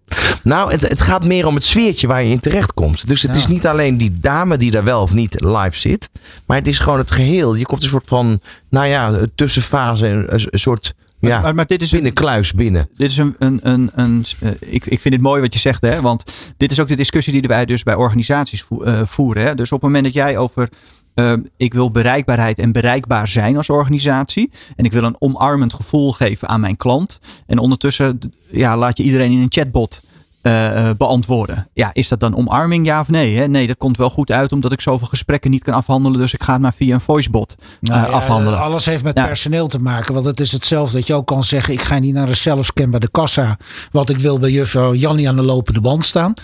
[0.42, 3.08] Nou, het, het gaat meer om het sfeertje waar je in terecht komt.
[3.08, 6.10] Dus het is niet alleen die dame die daar wel of niet live zit.
[6.46, 7.54] Maar het is gewoon het geheel.
[7.54, 10.06] Je komt een soort van, nou ja, tussenfase.
[10.06, 10.94] Een, een soort
[11.28, 12.88] ja, maar, maar, dit is binnen kluis binnen.
[12.96, 15.80] Dit is een, een, een, een uh, ik, ik vind het mooi wat je zegt,
[15.80, 16.24] hè, want
[16.56, 19.44] dit is ook de discussie die wij dus bij organisaties vo uh, voeren.
[19.44, 19.54] Hè.
[19.54, 20.68] Dus op het moment dat jij over
[21.14, 24.50] uh, ik wil bereikbaarheid en bereikbaar zijn als organisatie.
[24.76, 27.18] En ik wil een omarmend gevoel geven aan mijn klant.
[27.46, 28.18] En ondertussen
[28.50, 30.02] ja, laat je iedereen in een chatbot
[30.42, 31.68] uh, beantwoorden.
[31.74, 33.36] Ja, is dat dan omarming, ja of nee?
[33.36, 33.48] Hè?
[33.48, 36.18] Nee, dat komt wel goed uit omdat ik zoveel gesprekken niet kan afhandelen.
[36.20, 38.60] Dus ik ga het maar via een voicebot uh, nou ja, afhandelen.
[38.60, 40.14] Alles heeft met personeel te maken.
[40.14, 42.90] Want het is hetzelfde dat je ook kan zeggen: ik ga niet naar een zelfscan
[42.90, 43.58] bij de kassa.
[43.90, 46.34] Wat ik wil bij juffrouw Jannie aan de lopende band staan.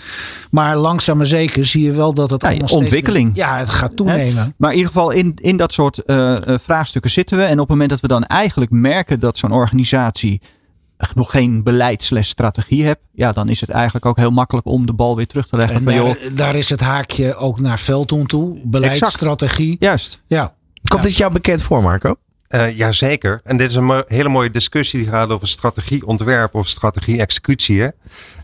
[0.51, 3.35] Maar langzaam maar zeker zie je wel dat het ja, ontwikkeling.
[3.35, 4.43] ja, het gaat toenemen.
[4.43, 4.49] Hè?
[4.57, 6.01] Maar in ieder geval in, in dat soort
[6.45, 7.43] vraagstukken zitten we.
[7.43, 10.41] En op het moment dat we dan eigenlijk merken dat zo'n organisatie
[11.15, 15.15] nog geen beleidsles-strategie hebt, ja, dan is het eigenlijk ook heel makkelijk om de bal
[15.15, 15.75] weer terug te leggen.
[15.75, 18.59] En daar, joh, daar is het haakje ook naar Veldtoon toe.
[18.63, 19.75] Beleidsstrategie.
[19.79, 20.21] Juist.
[20.27, 20.53] Ja.
[20.83, 22.15] Komt dit jou bekend voor, Marco?
[22.49, 23.41] Uh, Jazeker.
[23.43, 27.91] En dit is een hele mooie discussie die gaat over strategieontwerp of strategie-executie.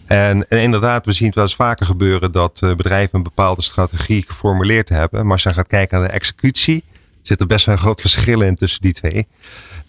[0.06, 3.62] En, en, inderdaad, we zien het wel eens vaker gebeuren dat uh, bedrijven een bepaalde
[3.62, 5.24] strategie geformuleerd hebben.
[5.24, 6.84] Maar als je gaat kijken naar de executie,
[7.22, 9.28] zit er best wel een groot verschil in tussen die twee.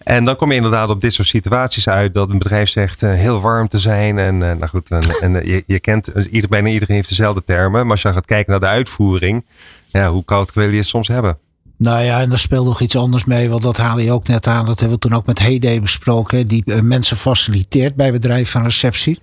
[0.07, 3.13] En dan kom je inderdaad op dit soort situaties uit dat een bedrijf zegt uh,
[3.13, 4.19] heel warm te zijn.
[4.19, 7.83] En uh, nou goed, en, en je, je, kent, ieder, bijna iedereen heeft dezelfde termen.
[7.83, 9.47] Maar als je gaat kijken naar de uitvoering,
[9.87, 11.39] ja, hoe koud wil je het soms hebben?
[11.79, 14.47] Nou ja, en er speelt nog iets anders mee, want dat haal je ook net
[14.47, 14.67] aan.
[14.67, 16.47] Dat hebben we toen ook met Heyday besproken.
[16.47, 19.19] Die mensen faciliteert bij bedrijven van receptie.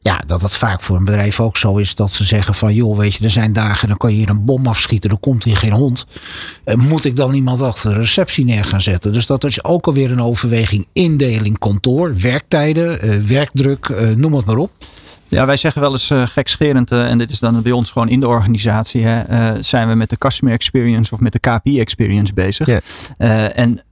[0.00, 2.98] Ja, dat het vaak voor een bedrijf ook zo is dat ze zeggen van joh,
[2.98, 5.56] weet je, er zijn dagen dan kan je hier een bom afschieten, er komt hier
[5.56, 6.06] geen hond.
[6.64, 9.12] Uh, moet ik dan iemand achter de receptie neer gaan zetten?
[9.12, 10.86] Dus dat is ook alweer een overweging.
[10.92, 14.70] Indeling kantoor, werktijden, uh, werkdruk, uh, noem het maar op.
[15.28, 18.08] Ja, wij zeggen wel eens uh, gekscherend, uh, en dit is dan bij ons gewoon
[18.08, 21.80] in de organisatie, hè, uh, zijn we met de customer experience of met de KPI
[21.80, 22.66] experience bezig.
[22.66, 23.58] Yeah.
[23.58, 23.82] en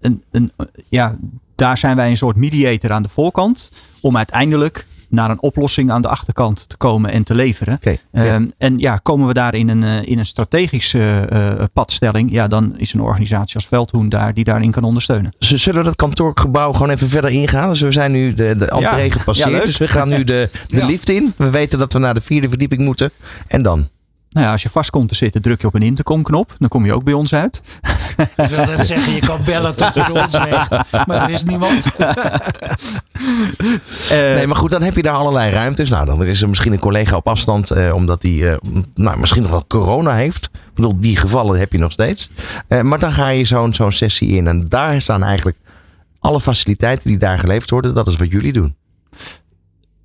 [0.89, 1.17] ja,
[1.55, 6.03] daar zijn wij een soort mediator aan de voorkant om uiteindelijk naar een oplossing aan
[6.03, 7.79] de achterkant te komen en te leveren.
[8.13, 12.47] Ehm, en ja, komen we daar in een, uh, in een strategische uh, padstelling, ja,
[12.47, 15.35] dan is een organisatie als Veldhoen daar die daarin kan ondersteunen.
[15.39, 17.69] Zullen we dat kantoorgebouw gewoon even verder ingaan?
[17.69, 19.11] Dus we zijn nu de, de ja.
[19.11, 21.35] gepasseerd, dus we gaan nu de, de lift in.
[21.37, 23.11] We weten dat we naar de vierde verdieping moeten.
[23.47, 23.89] En dan?
[24.33, 26.53] Nou ja, als je vast komt te zitten, druk je op een intercomknop.
[26.59, 27.63] Dan kom je ook bij ons uit.
[28.37, 30.69] Ik wil net zeggen, je kan bellen tot je ons weg.
[31.07, 31.87] Maar er is niemand.
[31.99, 32.11] Uh,
[34.37, 35.89] nee, maar goed, dan heb je daar allerlei ruimtes.
[35.89, 38.55] Nou, dan is er misschien een collega op afstand, eh, omdat hij uh,
[38.95, 40.45] nou, misschien nog wel corona heeft.
[40.45, 42.31] Ik bedoel, die gevallen heb je nog steeds.
[42.69, 44.47] Uh, maar dan ga je zo'n zo'n sessie in.
[44.47, 45.59] En daar staan eigenlijk
[46.19, 47.95] alle faciliteiten die daar geleverd worden.
[47.95, 48.75] Dat is wat jullie doen.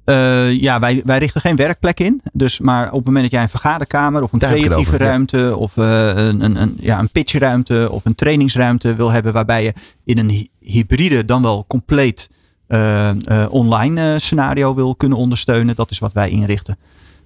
[0.10, 2.22] Uh, ja, wij, wij richten geen werkplek in.
[2.34, 6.08] Dus maar op het moment dat jij een vergaderkamer of een creatieve ruimte of uh,
[6.08, 10.50] een, een, een, ja, een pitchruimte of een trainingsruimte wil hebben waarbij je in een
[10.60, 12.30] hybride dan wel compleet
[12.68, 13.12] uh,
[13.50, 16.78] online scenario wil kunnen ondersteunen, dat is wat wij inrichten.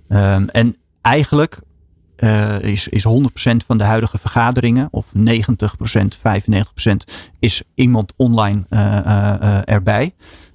[0.08, 1.62] Ehm, en eigenlijk
[2.62, 3.12] is, is 100%
[3.66, 5.22] van de huidige vergaderingen, of 90%,
[6.18, 6.92] 95%
[7.40, 8.64] is iemand online
[9.66, 10.12] erbij.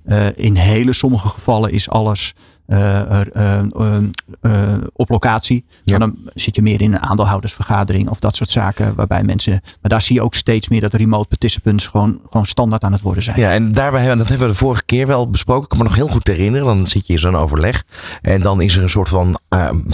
[0.07, 2.35] Uh, in hele sommige gevallen is alles
[2.67, 5.65] uh, uh, op locatie.
[5.85, 5.99] Ja.
[5.99, 8.95] dan zit je meer in een aandeelhoudersvergadering of dat soort zaken.
[8.95, 9.53] Waarbij mensen.
[9.53, 13.01] Maar daar zie je ook steeds meer dat remote participants gewoon, gewoon standaard aan het
[13.01, 13.41] worden zijn.
[13.41, 15.63] Ja, en daar, dat hebben we de vorige keer wel besproken.
[15.63, 16.67] Ik kan me nog heel goed herinneren.
[16.67, 17.85] Dan zit je in zo'n overleg.
[18.23, 19.39] En dan is er een soort van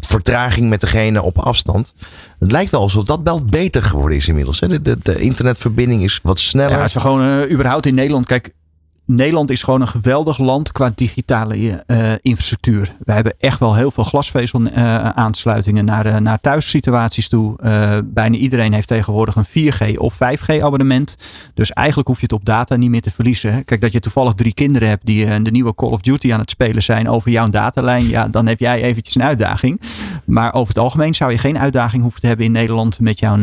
[0.07, 1.95] vertraging met degene op afstand.
[2.39, 4.61] Het lijkt wel alsof dat wel beter geworden is inmiddels.
[4.61, 4.69] Hè?
[4.69, 6.77] De, de, de internetverbinding is wat sneller.
[6.77, 8.27] Ja, als we gewoon überhaupt in Nederland.
[8.27, 8.53] Kijk,
[9.05, 12.95] Nederland is gewoon een geweldig land qua digitale uh, infrastructuur.
[12.99, 17.57] We hebben echt wel heel veel glasvezel uh, aansluitingen naar, uh, naar thuissituaties toe.
[18.05, 21.17] bijna iedereen heeft tegenwoordig een 4G of 5G abonnement.
[21.55, 23.65] Dus eigenlijk hoef je het op data niet meer te verliezen.
[23.65, 26.51] Kijk, dat je toevallig drie kinderen hebt die de nieuwe Call of Duty aan het
[26.51, 28.09] spelen zijn over jouw datalijn.
[28.09, 29.81] Ja, dan heb jij eventjes een uitdaging.
[30.25, 33.37] Maar over het algemeen zou je geen uitdaging hoeven te hebben in Nederland met jouw,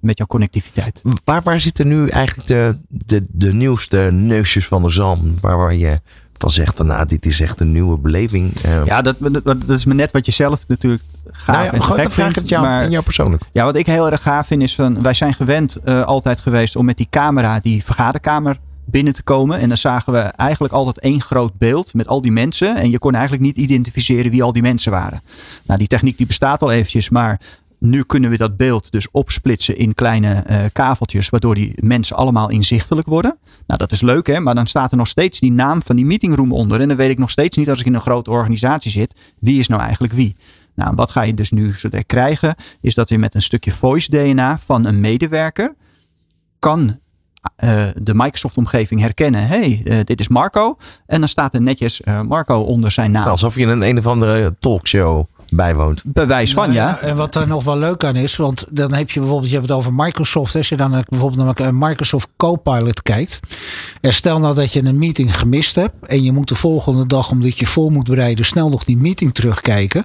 [0.00, 1.02] met jouw connectiviteit.
[1.24, 5.11] Waar, waar zitten nu eigenlijk de, de, de nieuwste neusjes van de zon?
[5.40, 6.00] Waar, waar je
[6.42, 8.64] van zegt van nou, dit is echt een nieuwe beleving.
[8.66, 11.82] Uh, ja, dat, dat, is me net wat je zelf natuurlijk gaaf nou ja, en
[11.82, 12.36] gek vindt.
[12.36, 13.42] Het jou, maar, jou persoonlijk.
[13.52, 16.76] Ja, wat ik heel erg gaaf vind is van wij zijn gewend uh, altijd geweest
[16.76, 19.58] om met die camera die vergaderkamer binnen te komen.
[19.58, 22.76] En dan zagen we eigenlijk altijd één groot beeld met al die mensen.
[22.76, 25.22] En je kon eigenlijk niet identificeren wie al die mensen waren.
[25.64, 27.40] Nou, die techniek die bestaat al eventjes, maar
[27.82, 32.50] nu kunnen we dat beeld dus opsplitsen in kleine uh, kaveltjes, waardoor die mensen allemaal
[32.50, 33.38] inzichtelijk worden.
[33.66, 34.40] Nou, dat is leuk, hè?
[34.40, 36.80] maar dan staat er nog steeds die naam van die meetingroom onder.
[36.80, 39.58] En dan weet ik nog steeds niet, als ik in een grote organisatie zit, wie
[39.58, 40.36] is nou eigenlijk wie.
[40.74, 41.74] Nou, wat ga je dus nu
[42.06, 45.74] krijgen, is dat je met een stukje voice DNA van een medewerker
[46.58, 46.98] kan
[47.64, 49.46] uh, de Microsoft-omgeving herkennen.
[49.46, 50.76] hey, uh, dit is Marco.
[51.06, 53.28] En dan staat er netjes Marco onder zijn naam.
[53.28, 56.02] Alsof je een een of andere talkshow bijwoont.
[56.06, 57.00] Bewijs van, nou ja.
[57.00, 59.68] En wat er nog wel leuk aan is, want dan heb je bijvoorbeeld, je hebt
[59.68, 60.56] het over Microsoft.
[60.56, 63.40] Als je dan bijvoorbeeld naar Microsoft Copilot kijkt.
[64.00, 65.94] En stel nou dat je een meeting gemist hebt.
[66.06, 69.34] En je moet de volgende dag, omdat je voor moet bereiden, snel nog die meeting
[69.34, 70.04] terugkijken.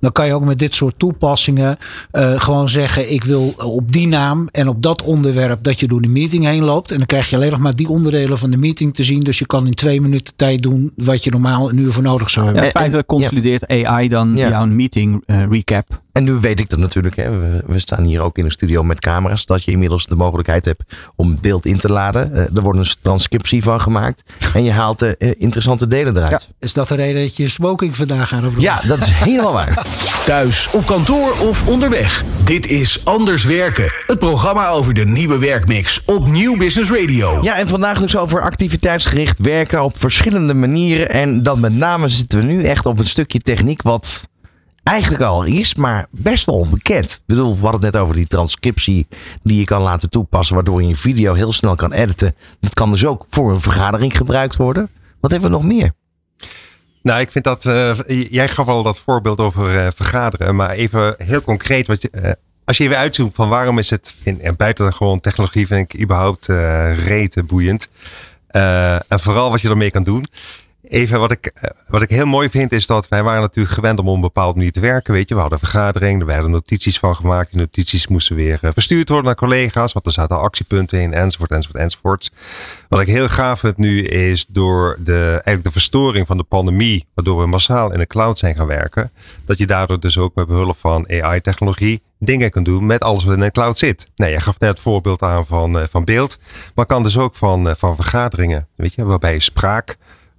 [0.00, 1.78] Dan kan je ook met dit soort toepassingen
[2.12, 6.02] uh, gewoon zeggen: Ik wil op die naam en op dat onderwerp dat je door
[6.02, 6.90] de meeting heen loopt.
[6.90, 9.20] En dan krijg je alleen nog maar die onderdelen van de meeting te zien.
[9.20, 12.30] Dus je kan in twee minuten tijd doen wat je normaal een uur voor nodig
[12.30, 12.64] zou hebben.
[12.64, 14.48] Ja, feitelijk consolideert AI dan ja.
[14.48, 16.02] jouw meeting uh, recap.
[16.12, 17.16] En nu weet ik dat natuurlijk.
[17.16, 17.38] Hè.
[17.38, 19.46] We, we, staan hier ook in een studio met camera's.
[19.46, 20.82] Dat je inmiddels de mogelijkheid hebt
[21.16, 22.30] om beeld in te laden.
[22.32, 24.22] Uh, er wordt een transcriptie van gemaakt.
[24.54, 26.30] En je haalt de uh, interessante delen eruit.
[26.30, 26.54] Ja.
[26.58, 28.60] Is dat de reden dat je smoking vandaag gaat opdoen?
[28.60, 29.86] Ja, dat is helemaal waar.
[30.24, 32.24] Thuis, op kantoor of onderweg.
[32.44, 33.92] Dit is Anders Werken.
[34.06, 37.42] Het programma over de nieuwe werkmix op Nieuw Business Radio.
[37.42, 41.10] Ja, en vandaag dus over activiteitsgericht werken op verschillende manieren.
[41.10, 44.26] En dan met name zitten we nu echt op een stukje techniek wat
[44.84, 47.10] eigenlijk al is, maar best wel onbekend.
[47.10, 49.06] Ik bedoel, we hadden het net over die transcriptie
[49.42, 52.34] die je kan laten toepassen, waardoor je een video heel snel kan editen.
[52.60, 54.88] Dat kan dus ook voor een vergadering gebruikt worden.
[55.20, 55.92] Wat hebben we nog meer?
[57.02, 57.98] Nou, ik vind dat, uh,
[58.30, 62.30] jij gaf al dat voorbeeld over uh, vergaderen, maar even heel concreet, wat je, uh,
[62.64, 66.00] als je even uitzoekt van waarom is het, in, en buiten gewoon technologie vind ik
[66.00, 66.46] überhaupt
[67.06, 67.88] rete boeiend.
[68.46, 70.24] en vooral wat je ermee kan doen
[70.94, 73.98] even wat ik, eh, wat ik heel mooi vind is dat wij waren natuurlijk gewend
[73.98, 75.12] om op een bepaalde manier te werken.
[75.12, 77.50] Weet je, we hadden een vergadering, er werden notities van gemaakt.
[77.50, 81.50] Die notities moesten weer eh, verstuurd worden naar collega's, want er zaten actiepunten in, enzovoort,
[81.50, 82.30] enzovoort, enzovoort.
[82.88, 87.06] Wat ik heel gaaf vind nu is door de, eigenlijk de verstoring van de pandemie,
[87.14, 89.10] waardoor we massaal in de cloud zijn gaan werken,
[89.44, 93.34] dat je daardoor dus ook met behulp van AI-technologie dingen kunt doen met alles wat
[93.34, 94.06] in de cloud zit.
[94.16, 96.38] Nou, je gaf net het voorbeeld aan van, eh, van beeld,
[96.74, 99.96] maar kan dus ook van, van vergaderingen, weet je, waarbij je spraak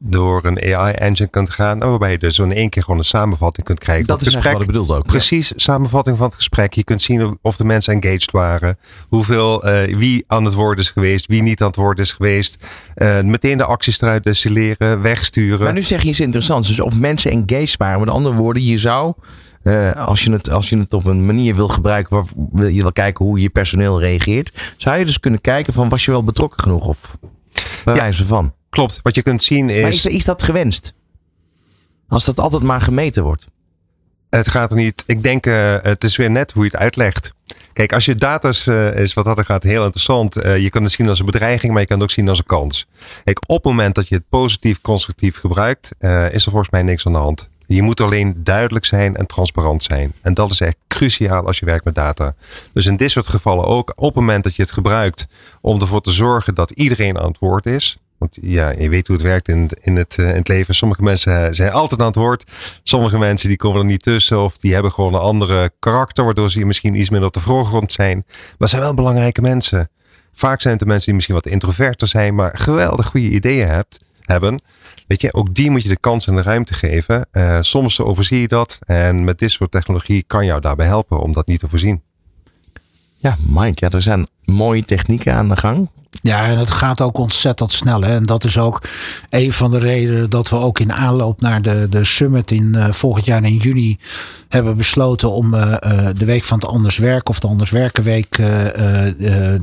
[0.07, 1.79] door een AI-engine kunt gaan.
[1.79, 4.05] Waarbij je dus in één keer gewoon een samenvatting kunt krijgen.
[4.05, 4.53] Dat is gesprek.
[4.53, 5.05] wat ik bedoelde ook.
[5.05, 6.73] Precies, samenvatting van het gesprek.
[6.73, 8.77] Je kunt zien of de mensen engaged waren.
[9.09, 11.25] Hoeveel, uh, wie aan het woord is geweest.
[11.25, 12.57] Wie niet aan het woord is geweest.
[12.95, 15.01] Uh, meteen de acties eruit destilleren.
[15.01, 15.63] Wegsturen.
[15.63, 16.67] Maar nu zeg je iets interessants.
[16.67, 17.99] Dus of mensen engaged waren.
[17.99, 19.13] Met andere woorden, je zou...
[19.63, 22.91] Uh, als, je het, als je het op een manier wil gebruiken waar je wil
[22.91, 26.63] kijken hoe je personeel reageert, zou je dus kunnen kijken van was je wel betrokken
[26.63, 27.17] genoeg of
[27.83, 28.01] bij ja.
[28.01, 28.53] wijze van.
[28.75, 28.99] Klopt.
[29.01, 29.81] Wat je kunt zien is.
[29.81, 30.93] Maar is, is dat gewenst?
[32.07, 33.45] Als dat altijd maar gemeten wordt?
[34.29, 35.03] Het gaat er niet.
[35.05, 37.33] Ik denk, uh, het is weer net hoe je het uitlegt.
[37.73, 40.45] Kijk, als je data uh, is wat dat gaat, heel interessant.
[40.45, 42.37] Uh, je kan het zien als een bedreiging, maar je kan het ook zien als
[42.37, 42.87] een kans.
[43.23, 45.91] Kijk, op het moment dat je het positief, constructief gebruikt,
[46.31, 47.49] is er volgens mij niks aan de hand.
[47.65, 50.13] Je moet alleen duidelijk zijn en transparant zijn.
[50.21, 52.35] En dat is echt cruciaal als je werkt met data.
[52.73, 55.27] Dus in dit soort gevallen ook, op het moment dat je het gebruikt
[55.61, 59.15] om ervoor te zorgen dat iedereen aan het woord is, want ja, je weet hoe
[59.15, 60.75] het werkt in, in, het, eh, in het leven.
[60.75, 62.51] Sommige mensen eh, zijn altijd aan het woord.
[62.83, 64.43] Sommige mensen die komen er niet tussen.
[64.43, 66.25] Of die hebben gewoon een andere karakter.
[66.25, 68.25] Waardoor ze misschien iets minder op de voorgrond zijn.
[68.57, 69.89] Maar zijn wel belangrijke mensen.
[70.33, 72.35] Vaak zijn het de mensen die misschien wat introverter zijn.
[72.35, 74.61] Maar geweldig goede ideeën hebt, hebben.
[75.07, 77.27] Weet je, ook die moet je de kans en de ruimte geven.
[77.31, 78.79] Uh, soms overzie je dat.
[78.85, 82.01] En met dit soort technologie kan jou daarbij helpen om dat niet te voorzien.
[83.17, 85.89] Ja, Mike, ja, er zijn mooie technieken aan de gang.
[86.21, 88.01] Ja, en het gaat ook ontzettend snel.
[88.01, 88.15] Hè?
[88.15, 88.81] En dat is ook
[89.29, 92.91] een van de redenen dat we ook in aanloop naar de, de summit in uh,
[92.91, 93.97] volgend jaar in juni
[94.49, 98.29] hebben besloten om uh, uh, de Week van het Anders Werk of de Anders Werkenweek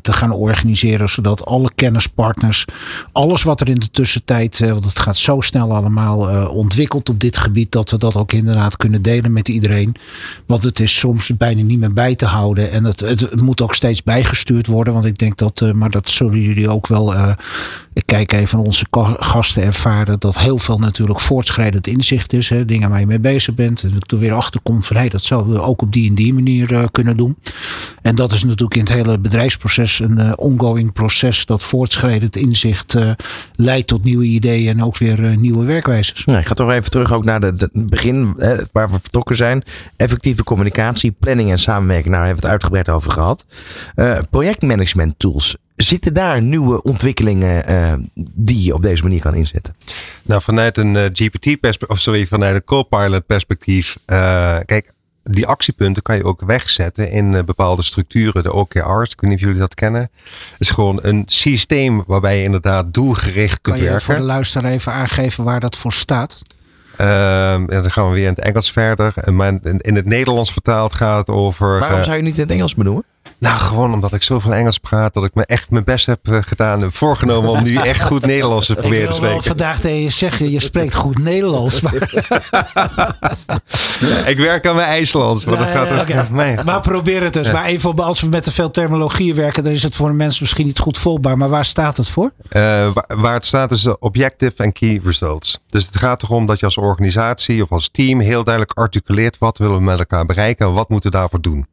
[0.03, 1.09] te gaan organiseren.
[1.09, 2.65] Zodat alle kennispartners,
[3.13, 7.39] alles wat er in de tussentijd, want het gaat zo snel allemaal ontwikkeld op dit
[7.39, 9.95] gebied, dat we dat ook inderdaad kunnen delen met iedereen.
[10.47, 12.71] Want het is soms bijna niet meer bij te houden.
[12.71, 14.72] En het, het moet ook steeds bijgestuurd worden.
[14.73, 17.15] Want ik denk dat, maar dat zullen jullie ook wel.
[17.15, 17.33] Uh,
[17.95, 18.87] ik kijk even onze
[19.19, 22.49] gasten ervaren dat heel veel natuurlijk voortschrijdend inzicht is.
[22.49, 23.83] Hè, dingen waar je mee bezig bent.
[23.83, 26.35] En er weer achter komt van hey, dat zouden we ook op die en die
[26.35, 27.37] manier uh, kunnen doen.
[28.03, 31.47] En dat is natuurlijk in het hele bedrijfsproces een uh, ongoing proces.
[31.47, 32.97] Dat voortschrijdend inzicht
[33.55, 36.25] leidt tot nieuwe ideeën en ook weer nieuwe werkwijzes.
[36.25, 39.63] Nou, ik ga toch even terug ook naar het begin hè, waar we vertrokken zijn.
[39.97, 42.15] Effectieve communicatie, planning en samenwerking.
[42.15, 43.47] Nou, daar hebben we het uitgebreid over gehad.
[44.63, 45.57] Projectmanagement tools.
[45.77, 47.95] Zitten daar nieuwe ontwikkelingen uh,
[48.35, 49.75] die je op deze manier kan inzetten?
[50.23, 53.97] Nou, vanuit een uh, GPT-perspectief, of sorry, vanuit een Copilot perspectief.
[54.07, 54.93] Uh, kijk,
[55.23, 58.43] die actiepunten kan je ook wegzetten in bepaalde structuren.
[58.43, 60.01] De OKR's, ik weet niet of jullie dat kennen.
[60.01, 63.87] Het is gewoon een systeem waarbij je inderdaad doelgericht kunt werken.
[63.87, 66.39] Kan je voor de luisteraar even aangeven waar dat voor staat?
[67.01, 69.15] Uh, en dan gaan we weer in het Engels verder.
[69.33, 71.79] Maar in het Nederlands vertaald gaat het over.
[71.79, 73.05] Waarom zou je niet in het Engels benoemen?
[73.43, 76.39] Nou, gewoon omdat ik zoveel Engels praat, dat ik me echt mijn best heb eh,
[76.41, 79.43] gedaan en voorgenomen om nu echt goed Nederlands te proberen te spreken.
[79.43, 81.81] vandaag tegen je zeggen, je spreekt goed Nederlands.
[81.81, 81.95] Maar...
[84.33, 86.27] ik werk aan mijn IJslands, maar dat gaat okay.
[86.31, 86.57] mee.
[86.65, 87.53] Maar probeer het dus.
[87.53, 90.43] Maar even als we met te veel terminologie werken, dan is het voor de mensen
[90.43, 91.39] misschien niet goed volbaar.
[91.39, 92.33] Maar waar staat het voor?
[92.53, 92.63] Uh,
[92.93, 95.59] waar, waar, het staat is de objective en key results.
[95.67, 99.59] Dus het gaat erom dat je als organisatie of als team heel duidelijk articuleert wat
[99.59, 101.67] willen we met elkaar bereiken en wat moeten we daarvoor doen.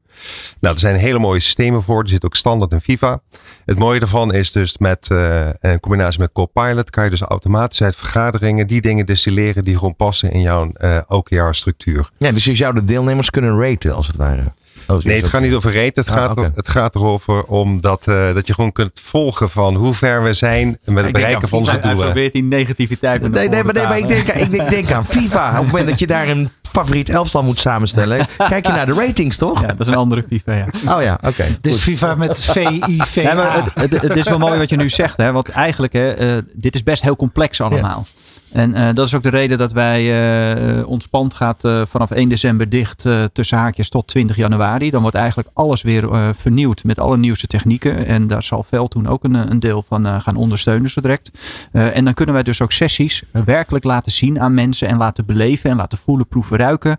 [0.60, 2.02] Nou, er zijn hele mooie systemen voor.
[2.02, 3.22] Er zit ook standaard in Viva.
[3.66, 7.84] Het mooie daarvan is dus met uh, een combinatie met Copilot kan je dus automatisch
[7.84, 12.10] uit vergaderingen die dingen destilleren die gewoon passen in jouw uh, OKR-structuur.
[12.18, 14.54] Ja, dus je zou de deelnemers kunnen raten als het ware.
[14.88, 16.00] Oh, nee, het gaat niet over rate.
[16.00, 16.52] Het, ah, gaat, okay.
[16.56, 20.34] het gaat erover om dat, uh, dat je gewoon kunt volgen van hoe ver we
[20.34, 21.98] zijn met het bereiken van onze doelen.
[21.98, 25.06] Je probeert die negativiteit nee, nee, maar, nee, maar ik denk, ik denk, denk aan
[25.06, 25.50] FIFA.
[25.50, 26.50] Op het moment dat je daar een
[26.80, 28.28] favoriet elftal moet samenstellen.
[28.50, 29.62] Kijk je naar de ratings, toch?
[29.62, 30.66] Ja, dat is een andere FIFA, ja.
[30.96, 31.28] Oh ja, oké.
[31.28, 33.16] Okay, dit is FIFA met VIV.
[33.16, 35.32] Nee, het, het, het, is wel mooi wat je nu zegt, hè.
[35.32, 38.06] Want eigenlijk, hè, uh, dit is best heel complex allemaal.
[38.52, 42.12] En uh, dat is ook de reden dat wij, uh, ons pand gaat uh, vanaf
[42.12, 44.90] 1 december dicht tussen haakjes tot 20 januari.
[44.90, 48.06] Dan wordt eigenlijk alles weer vernieuwd met alle nieuwste technieken.
[48.06, 51.32] En daar zal Vel toen ook een, een deel van gaan ondersteunen zo direct.
[51.72, 55.70] en dan kunnen wij dus ook sessies werkelijk laten zien aan mensen en laten beleven
[55.70, 56.98] en laten voelen, proeven, ruiken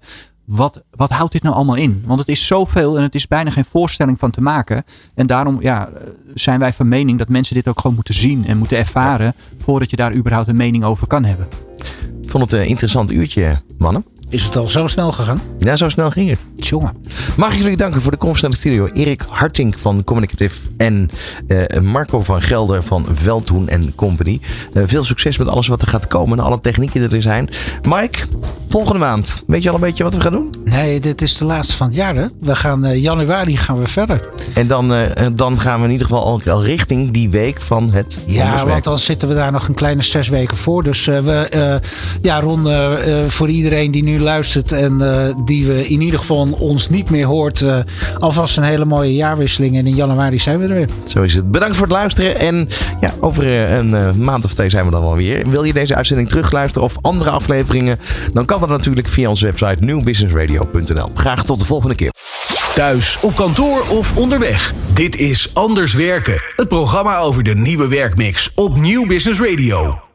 [0.50, 2.02] wat, wat houdt dit nou allemaal in?
[2.06, 4.84] Want het is zoveel en het is bijna geen voorstelling van te maken.
[5.14, 5.88] En daarom ja,
[6.34, 9.34] zijn wij van mening dat mensen dit ook gewoon moeten zien en moeten ervaren.
[9.58, 11.48] voordat je daar überhaupt een mening over kan hebben.
[12.22, 14.04] Ik vond het een interessant uurtje, mannen.
[14.30, 15.40] Is het al zo snel gegaan?
[15.58, 16.38] Ja, zo snel ging het.
[16.56, 16.96] Jongen.
[17.36, 18.86] Mag ik jullie danken voor de komst naar de studio.
[18.86, 21.10] Erik Harting van Communicative en
[21.48, 24.40] eh, Marco van Gelder van Veldhoen Company.
[24.72, 27.48] Uh, veel succes met alles wat er gaat komen en alle technieken die er zijn.
[27.82, 28.18] Mike,
[28.68, 29.42] volgende maand.
[29.46, 30.50] Weet je al een beetje wat we gaan doen?
[30.64, 32.14] Nee, dit is de laatste van het jaar.
[32.14, 32.26] Hè?
[32.40, 34.28] We gaan uh, januari gaan we verder.
[34.54, 34.94] En dan,
[35.34, 38.98] dan gaan we in ieder geval al richting die week van het Ja, want dan
[38.98, 40.82] zitten we daar nog een kleine zes weken voor.
[40.82, 41.80] Dus we,
[42.22, 42.68] ja, Ron,
[43.28, 44.98] voor iedereen die nu luistert en
[45.44, 47.60] die we in ieder geval ons niet meer hoort.
[47.60, 47.78] Uh,
[48.18, 49.76] alvast een hele mooie jaarwisseling.
[49.76, 50.88] En in januari zijn we er weer.
[51.06, 51.50] Zo is het.
[51.50, 52.38] Bedankt voor het luisteren.
[52.38, 52.68] En
[53.00, 55.48] ja, over eh, een uh, maand of twee zijn we dan wel weer.
[55.48, 57.98] Wil je deze uitzending terugluisteren of andere afleveringen?
[58.32, 61.10] Dan kan dat natuurlijk via onze website nieuwbusinessradio.nl.
[61.14, 62.12] Graag tot de volgende keer.
[62.74, 64.74] Thuis, op kantoor of onderweg.
[64.92, 66.40] Dit is Anders Werken.
[66.56, 70.09] Het programma over de nieuwe werkmix op Nieuw Business Radio.